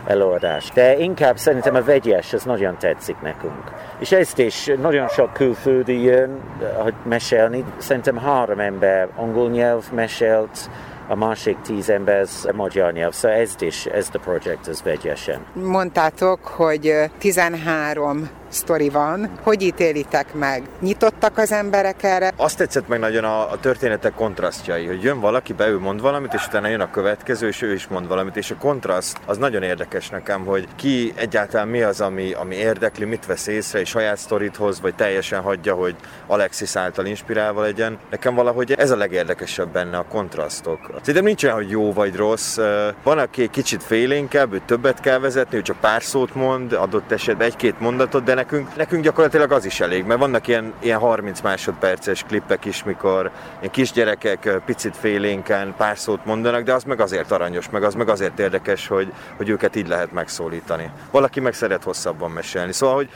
előadás. 0.07 0.69
De 0.73 0.97
inkább 0.97 1.38
szerintem 1.38 1.75
a 1.75 1.83
vegyes, 1.83 2.33
ez 2.33 2.43
nagyon 2.43 2.77
tetszik 2.77 3.21
nekünk. 3.21 3.71
És 3.99 4.11
ezt 4.11 4.39
is 4.39 4.71
nagyon 4.81 5.07
sok 5.07 5.33
külföldi 5.33 6.03
jön, 6.03 6.39
hogy 6.77 6.93
mesélni. 7.03 7.63
Szerintem 7.77 8.17
három 8.17 8.59
ember 8.59 9.07
angol 9.15 9.49
nyelv 9.49 9.83
mesélt, 9.93 10.69
a 11.09 11.15
másik 11.15 11.57
tíz 11.61 11.89
ember 11.89 12.27
magyar 12.55 12.93
nyelv, 12.93 13.13
szóval 13.13 13.37
ez 13.37 13.55
is, 13.59 13.85
ez 13.85 14.09
a 14.13 14.19
projekt, 14.19 14.67
ez 14.67 14.81
vegyesen. 14.83 15.45
Mondtátok, 15.53 16.45
hogy 16.45 16.93
13 17.17 18.29
sztori 18.49 18.89
van. 18.89 19.29
Hogy 19.43 19.61
ítélitek 19.61 20.33
meg? 20.33 20.63
Nyitottak 20.79 21.37
az 21.37 21.51
emberek 21.51 22.03
erre? 22.03 22.31
Azt 22.35 22.57
tetszett 22.57 22.87
meg 22.87 22.99
nagyon 22.99 23.23
a, 23.23 23.51
a 23.51 23.59
történetek 23.59 24.13
kontrasztjai, 24.13 24.85
hogy 24.85 25.03
jön 25.03 25.19
valaki, 25.19 25.53
beül, 25.53 25.79
mond 25.79 26.01
valamit, 26.01 26.33
és 26.33 26.47
utána 26.47 26.67
jön 26.67 26.79
a 26.79 26.91
következő, 26.91 27.47
és 27.47 27.61
ő 27.61 27.73
is 27.73 27.87
mond 27.87 28.07
valamit, 28.07 28.37
és 28.37 28.51
a 28.51 28.55
kontraszt 28.55 29.17
az 29.25 29.37
nagyon 29.37 29.63
érdekes 29.63 30.09
nekem, 30.09 30.45
hogy 30.45 30.67
ki 30.75 31.13
egyáltalán 31.15 31.67
mi 31.67 31.81
az, 31.81 32.01
ami, 32.01 32.33
ami 32.33 32.55
érdekli, 32.55 33.05
mit 33.05 33.25
vesz 33.25 33.47
észre, 33.47 33.79
és 33.79 33.89
saját 33.89 34.17
sztorit 34.17 34.55
hoz, 34.55 34.81
vagy 34.81 34.95
teljesen 34.95 35.41
hagyja, 35.41 35.73
hogy 35.73 35.95
Alexis 36.27 36.75
által 36.75 37.05
inspirálva 37.05 37.61
legyen. 37.61 37.97
Nekem 38.09 38.35
valahogy 38.35 38.71
ez 38.71 38.91
a 38.91 38.95
legérdekesebb 38.95 39.69
benne, 39.69 39.97
a 39.97 40.05
kontrasztok. 40.09 40.79
Szerintem 40.99 41.23
nincs 41.23 41.43
olyan, 41.43 41.55
hogy 41.55 41.69
jó 41.69 41.93
vagy 41.93 42.15
rossz. 42.15 42.57
Van, 43.03 43.17
aki 43.17 43.49
kicsit 43.49 43.83
félénkebb, 43.83 44.53
ő 44.53 44.61
többet 44.65 44.99
kell 44.99 45.19
vezetni, 45.19 45.57
ő 45.57 45.61
csak 45.61 45.79
pár 45.79 46.03
szót 46.03 46.35
mond, 46.35 46.73
adott 46.73 47.11
esetben 47.11 47.47
egy-két 47.47 47.79
mondatot, 47.79 48.23
de 48.23 48.33
nekünk, 48.39 48.75
nekünk 48.75 49.03
gyakorlatilag 49.03 49.51
az 49.51 49.65
is 49.65 49.79
elég, 49.79 50.05
mert 50.05 50.19
vannak 50.19 50.48
ilyen, 50.48 50.74
ilyen 50.79 51.00
30 51.00 51.41
másodperces 51.41 52.24
klippek 52.24 52.65
is, 52.65 52.84
mikor 52.84 53.31
ilyen 53.60 53.72
kisgyerekek 53.72 54.62
picit 54.65 54.98
félénken 54.98 55.74
pár 55.77 55.98
szót 55.98 56.25
mondanak, 56.25 56.63
de 56.63 56.74
az 56.74 56.84
meg 56.84 57.00
azért 57.00 57.31
aranyos, 57.31 57.69
meg 57.69 57.84
az 57.84 57.93
meg 57.93 58.10
azért 58.10 58.39
érdekes, 58.39 58.88
hogy, 58.88 59.13
hogy 59.38 59.50
őket 59.50 59.75
így 59.75 59.88
lehet 59.88 60.12
megszólítani. 60.12 60.91
Valaki 61.12 61.39
meg 61.39 61.53
szeret 61.53 61.84
hosszabban 61.84 62.31
mesélni, 62.31 62.74
szóval 62.74 62.96
hogy 62.96 63.10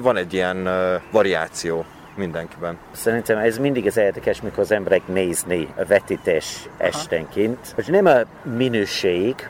van 0.00 0.16
egy 0.16 0.32
ilyen 0.32 0.68
variáció 1.10 1.84
mindenkiben. 2.16 2.78
Szerintem 2.92 3.38
ez 3.38 3.58
mindig 3.58 3.86
az 3.86 3.96
érdekes, 3.96 4.40
mikor 4.40 4.58
az 4.58 4.72
emberek 4.72 5.06
nézni 5.06 5.68
a 5.76 5.84
vetítés 5.84 6.68
esténként, 6.76 7.58
hogy 7.74 7.84
nem 7.88 8.06
a 8.06 8.20
minőség, 8.56 9.48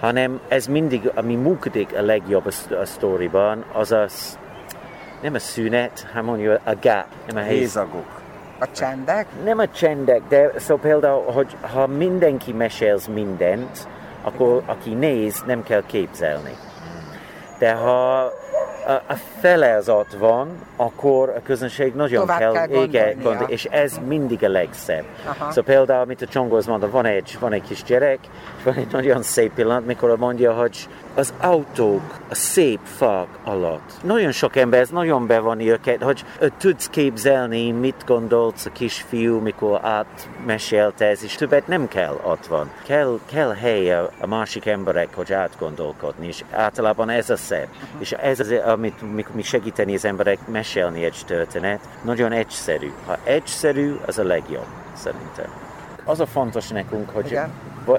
hanem 0.00 0.40
ez 0.48 0.66
mindig, 0.66 1.10
ami 1.14 1.34
működik 1.34 1.96
a 1.96 2.02
legjobb 2.02 2.46
a, 2.80 2.84
sztoriban, 2.84 3.64
az 3.72 3.92
az 3.92 4.38
nem 5.22 5.34
a 5.34 5.38
szünet, 5.38 6.06
hanem 6.08 6.24
mondjuk 6.24 6.60
a 6.64 6.72
gap, 6.80 7.06
nem 7.26 7.36
a 7.36 7.40
hézagok. 7.40 8.20
A 8.58 8.70
csendek? 8.70 9.26
Nem 9.44 9.58
a 9.58 9.68
csendek, 9.68 10.22
de 10.28 10.52
szó 10.56 10.76
például, 10.76 11.24
hogy 11.32 11.56
ha 11.60 11.86
mindenki 11.86 12.52
mesél 12.52 12.98
mindent, 13.14 13.88
akkor 14.22 14.62
aki 14.66 14.94
néz, 14.94 15.42
nem 15.46 15.62
kell 15.62 15.82
képzelni. 15.86 16.56
De 17.58 17.72
ha 17.72 18.32
a, 18.86 19.12
a 19.12 19.16
fele 19.40 19.76
az 19.76 19.88
ott 19.88 20.12
van, 20.18 20.48
akkor 20.76 21.28
a 21.28 21.42
közönség 21.42 21.94
nagyon 21.94 22.20
Tovább 22.20 22.38
kell, 22.38 22.52
kell 22.52 22.82
igen, 22.82 23.18
gondol, 23.22 23.48
és 23.48 23.64
ez 23.64 24.00
mindig 24.06 24.44
a 24.44 24.48
legszebb. 24.48 25.04
Aha. 25.24 25.48
Szóval 25.48 25.64
például, 25.64 26.02
amit 26.02 26.22
a 26.22 26.26
Csongóz 26.26 26.66
mondta, 26.66 26.90
van 26.90 27.06
egy, 27.06 27.36
van 27.40 27.52
egy 27.52 27.62
kis 27.62 27.82
gyerek, 27.82 28.18
és 28.58 28.64
van 28.64 28.74
egy 28.74 28.92
nagyon 28.92 29.22
szép 29.22 29.54
pillanat, 29.54 29.86
mikor 29.86 30.16
mondja, 30.18 30.52
hogy 30.52 30.88
az 31.14 31.34
autók 31.40 32.18
a 32.28 32.34
szép 32.34 32.80
fák 32.84 33.28
alatt. 33.44 33.92
Nagyon 34.02 34.32
sok 34.32 34.56
ember, 34.56 34.80
ez 34.80 34.88
nagyon 34.88 35.26
be 35.26 35.38
van 35.38 35.60
őket, 35.60 36.02
hogy 36.02 36.24
tudsz 36.58 36.88
képzelni, 36.88 37.70
mit 37.70 38.04
gondolsz 38.06 38.66
a 38.66 38.70
kisfiú, 38.72 39.38
mikor 39.38 39.80
átmesélte 39.82 41.06
ez, 41.06 41.24
és 41.24 41.34
többet 41.34 41.66
nem 41.66 41.88
kell 41.88 42.20
ott 42.22 42.46
van. 42.46 42.70
Kell, 42.86 43.18
kell 43.32 43.54
helye 43.54 44.08
a 44.20 44.26
másik 44.26 44.66
emberek, 44.66 45.08
hogy 45.14 45.32
átgondolkodni, 45.32 46.26
és 46.26 46.44
általában 46.50 47.08
ez 47.08 47.30
a 47.30 47.36
szép. 47.36 47.66
Uh-huh. 47.74 48.00
És 48.00 48.12
ez 48.12 48.40
az, 48.40 48.49
amit 48.50 49.34
mi 49.34 49.42
segíteni 49.42 49.94
az 49.94 50.04
emberek 50.04 50.48
mesélni 50.48 51.04
egy 51.04 51.22
történet, 51.26 51.80
nagyon 52.04 52.32
egyszerű. 52.32 52.92
Ha 53.06 53.18
egyszerű, 53.24 53.94
az 54.06 54.18
a 54.18 54.24
legjobb, 54.24 54.66
szerintem. 54.94 55.50
Az 56.04 56.20
a 56.20 56.26
fontos 56.26 56.68
nekünk, 56.68 57.10
hogy 57.10 57.26
Igen 57.26 57.50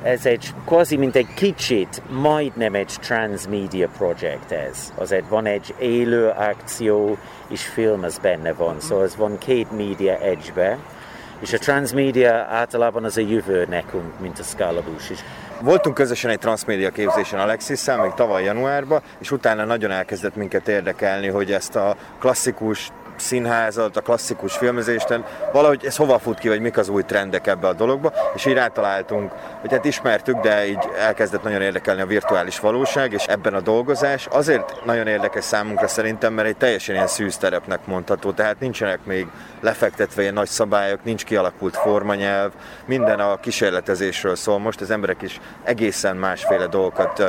ez 0.04 0.26
egy 0.26 0.54
quasi 0.66 0.98
mint 0.98 1.16
egy 1.16 1.34
kicsit, 1.34 2.02
majdnem 2.10 2.74
egy 2.74 2.96
transmedia 3.00 3.90
projekt 3.98 4.52
ez. 4.52 4.94
Azért 4.96 5.30
van 5.30 5.46
egy 5.46 5.74
élő 5.80 6.28
akció, 6.28 7.18
és 7.48 7.66
film 7.66 8.04
az 8.04 8.18
benne 8.18 8.54
van, 8.54 8.80
szóval 8.80 9.04
ez 9.04 9.16
van 9.16 9.38
két 9.38 9.72
média 9.72 10.18
egybe, 10.20 10.78
és 11.40 11.54
a 11.54 11.58
transmedia 11.58 12.34
általában 12.34 13.04
az 13.04 13.18
a 13.18 13.22
jövő 13.22 13.66
nekünk, 13.70 14.20
mint 14.20 14.40
a 14.40 14.44
Scalabus 14.44 15.10
is. 15.10 15.20
Voltunk 15.64 15.96
közösen 15.96 16.32
egy 16.32 16.40
transmédia 16.40 16.90
képzésen 16.90 17.40
alexis 17.40 17.86
még 17.86 18.14
tavaly 18.16 18.44
januárban, 18.44 19.02
és 19.20 19.32
utána 19.32 19.66
nagyon 19.66 19.92
elkezdett 19.92 20.36
minket 20.36 20.68
érdekelni, 20.68 21.28
hogy 21.28 21.52
ezt 21.52 21.76
a 21.76 21.96
klasszikus 22.20 22.92
színházat, 23.22 23.98
a 23.98 24.02
klasszikus 24.02 24.58
filmezést, 24.58 25.20
valahogy 25.52 25.86
ez 25.86 25.96
hova 25.96 26.20
fut 26.20 26.40
ki, 26.40 26.48
vagy 26.48 26.62
mik 26.62 26.78
az 26.78 26.90
új 26.90 27.04
trendek 27.04 27.48
ebbe 27.48 27.68
a 27.68 27.74
dologba, 27.74 28.14
és 28.36 28.46
így 28.46 28.54
rátaláltunk, 28.54 29.32
hogy 29.62 29.72
hát 29.72 29.86
ismertük, 29.86 30.40
de 30.40 30.68
így 30.68 30.90
elkezdett 31.00 31.44
nagyon 31.44 31.62
érdekelni 31.62 32.02
a 32.02 32.06
virtuális 32.06 32.60
valóság, 32.60 33.14
és 33.14 33.26
ebben 33.26 33.54
a 33.54 33.62
dolgozás. 33.62 34.28
Azért 34.32 34.86
nagyon 34.86 35.08
érdekes 35.08 35.44
számunkra 35.44 35.88
szerintem, 35.88 36.34
mert 36.34 36.48
egy 36.48 36.58
teljesen 36.58 36.96
ilyen 36.96 37.08
szűz 37.08 37.38
terepnek 37.38 37.86
mondható, 37.86 38.32
tehát 38.32 38.60
nincsenek 38.60 39.00
még 39.06 39.28
lefektetve 39.60 40.22
ilyen 40.22 40.34
nagy 40.34 40.48
szabályok, 40.48 41.04
nincs 41.04 41.24
kialakult 41.24 41.78
formanyelv, 41.78 42.52
minden 42.86 43.20
a 43.20 43.40
kísérletezésről 43.40 44.36
szól. 44.36 44.60
Most 44.60 44.82
az 44.82 44.92
emberek 44.92 45.22
is 45.22 45.40
egészen 45.64 46.16
másféle 46.16 46.68
dolgokat 46.68 47.24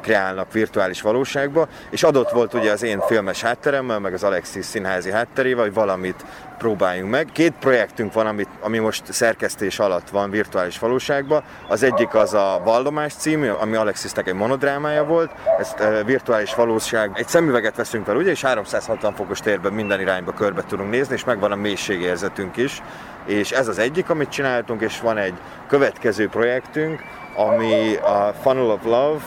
kreálnak 0.00 0.52
virtuális 0.52 1.00
valóságba, 1.00 1.68
és 1.90 2.02
adott 2.02 2.30
volt 2.30 2.54
ugye 2.54 2.72
az 2.72 2.82
én 2.82 3.00
filmes 3.00 3.42
hátteremmel, 3.42 3.98
meg 3.98 4.12
az 4.12 4.22
Alexis 4.22 4.64
színházi 4.64 5.10
hátterével, 5.32 5.64
hogy 5.64 5.74
valamit 5.74 6.24
próbáljunk 6.58 7.10
meg. 7.10 7.28
Két 7.32 7.52
projektünk 7.60 8.12
van, 8.12 8.26
amit, 8.26 8.48
ami 8.60 8.78
most 8.78 9.12
szerkesztés 9.12 9.78
alatt 9.78 10.08
van 10.08 10.30
virtuális 10.30 10.78
valóságban. 10.78 11.42
Az 11.68 11.82
egyik 11.82 12.14
az 12.14 12.34
a 12.34 12.60
Vallomás 12.64 13.14
című, 13.14 13.48
ami 13.48 13.74
Alexisnek 13.74 14.28
egy 14.28 14.34
monodrámája 14.34 15.04
volt. 15.04 15.30
Ez 15.58 15.74
virtuális 16.04 16.54
valóság. 16.54 17.10
Egy 17.14 17.28
szemüveget 17.28 17.76
veszünk 17.76 18.04
fel, 18.04 18.16
ugye, 18.16 18.30
és 18.30 18.42
360 18.42 19.14
fokos 19.14 19.40
térben 19.40 19.72
minden 19.72 20.00
irányba 20.00 20.32
körbe 20.32 20.62
tudunk 20.62 20.90
nézni, 20.90 21.14
és 21.14 21.24
megvan 21.24 21.52
a 21.52 21.56
mélységérzetünk 21.56 22.56
is. 22.56 22.82
És 23.26 23.50
ez 23.50 23.68
az 23.68 23.78
egyik, 23.78 24.10
amit 24.10 24.28
csináltunk, 24.28 24.80
és 24.80 25.00
van 25.00 25.16
egy 25.16 25.34
következő 25.68 26.28
projektünk, 26.28 27.00
ami 27.34 27.96
a 27.96 28.34
Funnel 28.42 28.70
of 28.70 28.84
Love, 28.84 29.20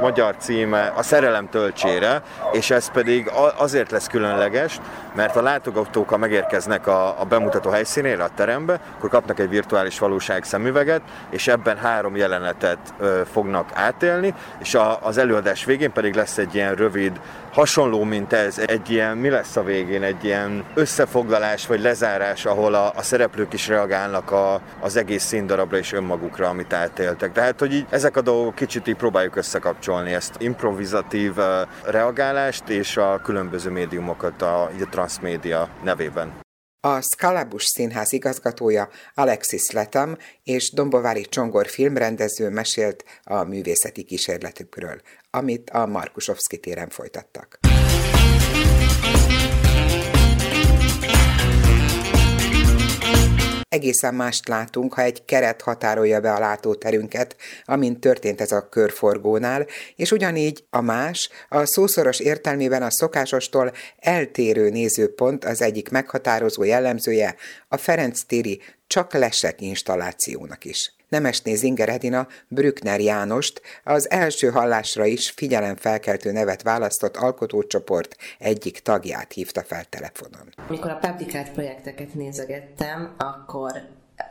magyar 0.00 0.34
címe 0.38 0.92
a 0.96 1.02
szerelem 1.02 1.48
töltsére, 1.48 2.22
és 2.52 2.70
ez 2.70 2.90
pedig 2.90 3.30
azért 3.56 3.90
lesz 3.90 4.06
különleges, 4.06 4.80
mert 5.14 5.36
a 5.36 5.42
látogatók, 5.42 6.08
ha 6.08 6.16
megérkeznek 6.16 6.86
a, 6.86 7.20
a 7.20 7.24
bemutató 7.24 7.70
helyszínére, 7.70 8.22
a 8.22 8.30
terembe, 8.34 8.80
akkor 8.96 9.10
kapnak 9.10 9.38
egy 9.38 9.48
virtuális 9.48 9.98
valóság 9.98 10.44
szemüveget, 10.44 11.02
és 11.30 11.48
ebben 11.48 11.76
három 11.76 12.16
jelenetet 12.16 12.78
ö, 12.98 13.20
fognak 13.32 13.70
átélni, 13.74 14.34
és 14.60 14.74
a, 14.74 14.98
az 15.02 15.18
előadás 15.18 15.64
végén 15.64 15.92
pedig 15.92 16.14
lesz 16.14 16.38
egy 16.38 16.54
ilyen 16.54 16.74
rövid, 16.74 17.20
hasonló, 17.54 18.04
mint 18.04 18.32
ez, 18.32 18.58
egy 18.66 18.90
ilyen, 18.90 19.16
mi 19.16 19.28
lesz 19.28 19.56
a 19.56 19.62
végén, 19.62 20.02
egy 20.02 20.24
ilyen 20.24 20.64
összefoglalás 20.74 21.66
vagy 21.66 21.80
lezárás, 21.80 22.44
ahol 22.44 22.74
a, 22.74 22.92
a 22.96 23.02
szereplők 23.02 23.52
is 23.52 23.68
reagálnak 23.68 24.30
a, 24.30 24.60
az 24.80 24.96
egész 24.96 25.24
színdarabra 25.24 25.76
és 25.76 25.92
önmagukra, 25.92 26.48
amit 26.48 26.72
átéltek. 26.72 27.32
Tehát, 27.44 27.60
hogy 27.60 27.74
így 27.74 27.86
ezek 27.90 28.16
a 28.16 28.20
dolgok 28.20 28.54
kicsit 28.54 28.86
így 28.86 28.96
próbáljuk 28.96 29.36
összekapcsolni 29.36 30.12
ezt 30.12 30.34
improvizatív 30.38 31.32
reagálást 31.84 32.68
és 32.68 32.96
a 32.96 33.20
különböző 33.22 33.70
médiumokat 33.70 34.42
a, 34.42 34.62
a 34.62 34.88
transmédia 34.90 35.68
nevében. 35.82 36.32
A 36.80 37.00
Scalabus 37.00 37.64
Színház 37.64 38.12
igazgatója 38.12 38.88
Alexis 39.14 39.70
Letam 39.70 40.16
és 40.42 40.72
Dombovári 40.72 41.22
Csongor 41.22 41.66
filmrendező 41.66 42.48
mesélt 42.48 43.04
a 43.22 43.42
művészeti 43.42 44.02
kísérletükről, 44.02 45.00
amit 45.30 45.70
a 45.70 45.86
Markusovszki 45.86 46.58
téren 46.58 46.88
folytattak. 46.88 47.58
Egészen 53.74 54.14
mást 54.14 54.48
látunk, 54.48 54.94
ha 54.94 55.02
egy 55.02 55.24
keret 55.24 55.62
határolja 55.62 56.20
be 56.20 56.32
a 56.32 56.38
látóterünket, 56.38 57.36
amint 57.64 58.00
történt 58.00 58.40
ez 58.40 58.52
a 58.52 58.68
körforgónál, 58.68 59.66
és 59.96 60.12
ugyanígy 60.12 60.64
a 60.70 60.80
más, 60.80 61.28
a 61.48 61.66
szószoros 61.66 62.20
értelmében 62.20 62.82
a 62.82 62.90
szokásostól 62.90 63.72
eltérő 63.98 64.70
nézőpont 64.70 65.44
az 65.44 65.62
egyik 65.62 65.88
meghatározó 65.88 66.62
jellemzője 66.62 67.36
a 67.68 67.76
Ferenc 67.76 68.22
téri 68.22 68.60
csak 68.86 69.12
lesek 69.12 69.60
installációnak 69.60 70.64
is. 70.64 70.93
Nemesné 71.08 71.54
Zinger 71.54 71.88
Edina 71.88 72.26
Brückner 72.48 73.00
Jánost, 73.00 73.62
az 73.84 74.10
első 74.10 74.50
hallásra 74.50 75.04
is 75.04 75.30
figyelemfelkeltő 75.30 76.32
nevet 76.32 76.62
választott 76.62 77.16
alkotócsoport 77.16 78.16
egyik 78.38 78.78
tagját 78.78 79.32
hívta 79.32 79.62
fel 79.62 79.84
telefonon. 79.84 80.54
Amikor 80.68 80.90
a 80.90 80.96
publikált 80.96 81.52
projekteket 81.52 82.14
nézegettem, 82.14 83.14
akkor 83.18 83.72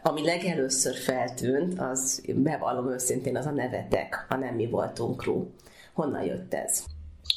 ami 0.01 0.23
legelőször 0.23 0.97
feltűnt, 0.97 1.79
az 1.79 2.21
bevallom 2.27 2.91
őszintén, 2.91 3.37
az 3.37 3.45
a 3.45 3.51
nevetek, 3.51 4.25
a 4.29 4.35
nem 4.35 4.55
mi 4.55 4.67
voltunk 4.67 5.21
crew. 5.21 5.45
Honnan 5.93 6.23
jött 6.23 6.53
ez? 6.53 6.83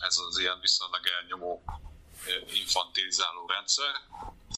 Ez 0.06 0.16
az 0.28 0.38
ilyen 0.38 0.58
viszonylag 0.60 1.00
elnyomó 1.20 1.62
infantilizáló 2.60 3.46
rendszer. 3.46 3.94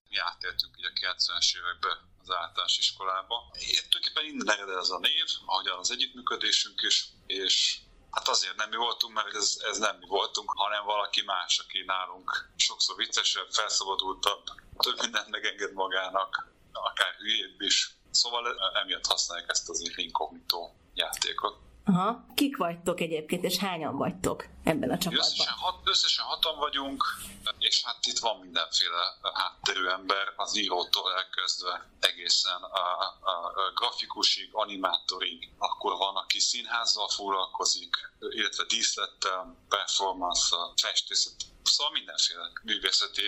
Mi 0.08 0.16
átéltünk 0.18 0.76
ugye 0.76 0.88
a 0.88 1.14
90-es 1.14 1.56
években 1.58 1.96
az 2.22 2.30
általános 2.30 2.78
iskolába. 2.78 3.36
Itt 3.52 3.88
tulajdonképpen 3.88 4.24
innen 4.24 4.50
ered 4.50 4.68
ez 4.68 4.90
a 4.90 4.98
név, 4.98 5.26
ahogyan 5.46 5.78
az 5.78 5.90
együttműködésünk 5.90 6.80
is, 6.82 7.08
és 7.26 7.78
Hát 8.10 8.28
azért 8.28 8.56
nem 8.56 8.68
mi 8.68 8.76
voltunk, 8.76 9.14
mert 9.14 9.34
ez, 9.34 9.56
ez 9.70 9.78
nem 9.78 9.96
mi 10.00 10.06
voltunk, 10.06 10.50
hanem 10.56 10.84
valaki 10.84 11.22
más, 11.26 11.58
aki 11.58 11.84
nálunk 11.86 12.50
sokszor 12.56 12.96
viccesebb, 12.96 13.46
felszabadultabb, 13.50 14.42
több 14.78 15.00
mindent 15.00 15.28
megenged 15.28 15.72
magának, 15.72 16.52
akár 16.72 17.14
hülyébb 17.18 17.60
is. 17.60 17.96
Szóval 18.10 18.44
emiatt 18.82 19.06
használják 19.06 19.50
ezt 19.50 19.68
az 19.68 19.92
inkognitó 19.96 20.76
játékot. 20.94 21.56
Aha. 21.84 22.26
Kik 22.34 22.56
vagytok 22.56 23.00
egyébként, 23.00 23.44
és 23.44 23.56
hányan 23.56 23.96
vagytok 23.96 24.46
ebben 24.68 24.90
a 24.90 24.98
csapatban? 24.98 25.26
Összesen, 25.26 25.54
hat, 25.54 25.80
összesen 25.84 26.24
hatan 26.24 26.58
vagyunk, 26.58 27.04
és 27.58 27.82
hát 27.84 28.06
itt 28.06 28.18
van 28.18 28.40
mindenféle 28.40 29.02
hátterű 29.34 29.86
ember, 29.86 30.32
az 30.36 30.56
írótól 30.56 31.12
elkezdve 31.16 31.90
egészen 32.00 32.62
a, 32.62 32.86
a, 33.20 33.34
a 33.62 33.72
grafikusig, 33.74 34.48
animátorig, 34.52 35.50
akkor 35.58 35.96
van, 35.96 36.16
aki 36.16 36.38
színházzal 36.40 37.08
foglalkozik, 37.08 37.96
illetve 38.18 38.64
díszlettel, 38.64 39.56
performance-szal, 39.68 40.72
festészet, 40.76 41.34
Szóval 41.70 41.92
mindenféle 41.92 42.40
művészeti 42.62 43.22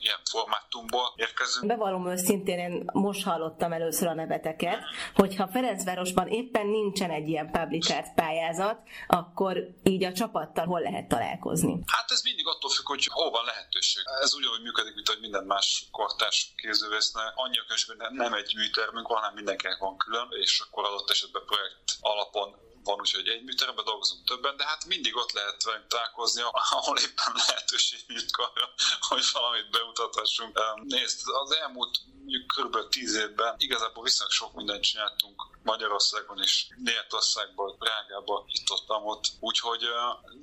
ilyen 0.00 0.18
formátumból 0.30 1.12
érkezünk. 1.16 1.66
Bevallom 1.66 2.08
őszintén, 2.08 2.58
én 2.58 2.84
most 2.92 3.24
hallottam 3.24 3.72
először 3.72 4.08
a 4.08 4.14
neveteket, 4.14 4.78
hogyha 5.14 5.48
Ferencvárosban 5.48 6.28
éppen 6.28 6.66
nincsen 6.66 7.10
egy 7.10 7.28
ilyen 7.28 7.50
publikált 7.50 8.14
pályázat, 8.14 8.78
akkor 9.06 9.56
így 9.82 10.04
a 10.04 10.12
csapattal 10.12 10.66
hol 10.74 10.82
lehet 10.82 11.08
találkozni? 11.08 11.74
Hát 11.86 12.10
ez 12.10 12.22
mindig 12.22 12.46
attól 12.46 12.70
függ, 12.70 12.86
hogy 12.86 13.06
hol 13.06 13.30
van 13.30 13.44
lehetőség. 13.44 14.02
Ez 14.22 14.34
ugyanúgy 14.34 14.62
működik, 14.62 14.94
mint 14.94 15.08
hogy 15.08 15.20
minden 15.20 15.44
más 15.44 15.66
kortás 15.90 16.52
kézővészne. 16.56 17.32
Annyi 17.34 17.58
a 17.58 18.10
nem 18.10 18.32
egy 18.34 18.52
műtermünk 18.54 19.08
van, 19.08 19.18
hanem 19.20 19.34
mindenkinek 19.34 19.78
van 19.78 19.96
külön, 19.96 20.28
és 20.30 20.60
akkor 20.60 20.84
adott 20.84 21.10
esetben 21.10 21.42
projekt 21.46 21.88
alapon 22.00 22.48
van 22.84 23.00
úgy, 23.00 23.12
hogy 23.12 23.28
egy 23.28 23.44
műteremben 23.44 23.84
dolgozunk 23.84 24.26
többen, 24.26 24.56
de 24.56 24.64
hát 24.64 24.84
mindig 24.84 25.16
ott 25.16 25.32
lehet 25.32 25.62
velünk 25.64 25.86
találkozni, 25.86 26.42
ahol 26.78 26.98
éppen 26.98 27.32
lehetőség 27.46 27.98
arra, 28.36 28.66
hogy 29.08 29.24
valamit 29.32 29.70
bemutathassunk. 29.70 30.58
Nézd, 30.82 31.20
az 31.42 31.56
elmúlt 31.56 31.98
mondjuk 32.24 32.46
kb. 32.56 32.88
10 32.88 33.14
évben 33.14 33.54
igazából 33.58 34.02
viszonylag 34.02 34.32
sok 34.32 34.54
mindent 34.54 34.82
csináltunk 34.82 35.42
Magyarországon 35.62 36.38
és 36.42 36.66
Németországban, 36.76 37.78
Prágában, 37.78 38.44
itt 38.46 38.70
ott, 38.70 38.88
ott. 38.88 39.24
Úgyhogy 39.40 39.82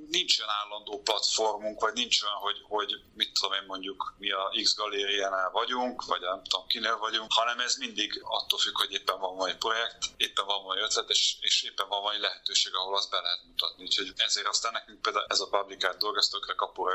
nincs 0.07 0.39
olyan 0.39 0.53
állandó 0.61 1.01
platformunk, 1.01 1.81
vagy 1.81 1.93
nincs 1.93 2.21
olyan, 2.21 2.35
hogy, 2.35 2.57
hogy 2.67 2.91
mit 3.13 3.33
tudom 3.33 3.53
én 3.53 3.63
mondjuk 3.67 4.15
mi 4.17 4.31
a 4.31 4.51
X 4.63 4.75
galériánál 4.75 5.49
vagyunk, 5.49 6.05
vagy 6.05 6.21
nem 6.21 6.43
tudom 6.43 6.67
kinél 6.67 6.97
vagyunk, 6.97 7.31
hanem 7.33 7.59
ez 7.59 7.75
mindig 7.75 8.21
attól 8.23 8.59
függ, 8.59 8.77
hogy 8.77 8.91
éppen 8.91 9.19
van 9.19 9.35
valami 9.35 9.55
projekt, 9.55 10.05
éppen 10.17 10.45
van 10.45 10.63
valami 10.63 10.81
ötlet, 10.81 11.09
és, 11.09 11.35
és 11.39 11.63
éppen 11.63 11.87
van 11.87 12.01
valami 12.01 12.19
lehetőség, 12.19 12.75
ahol 12.75 12.95
azt 12.95 13.09
be 13.09 13.19
lehet 13.19 13.43
mutatni. 13.45 13.83
Úgyhogy 13.83 14.13
ezért 14.15 14.47
aztán 14.47 14.71
nekünk 14.71 15.01
például 15.01 15.25
ez 15.29 15.39
a 15.39 15.47
publikált 15.47 15.97
dolog, 15.97 16.17
ez 16.17 16.29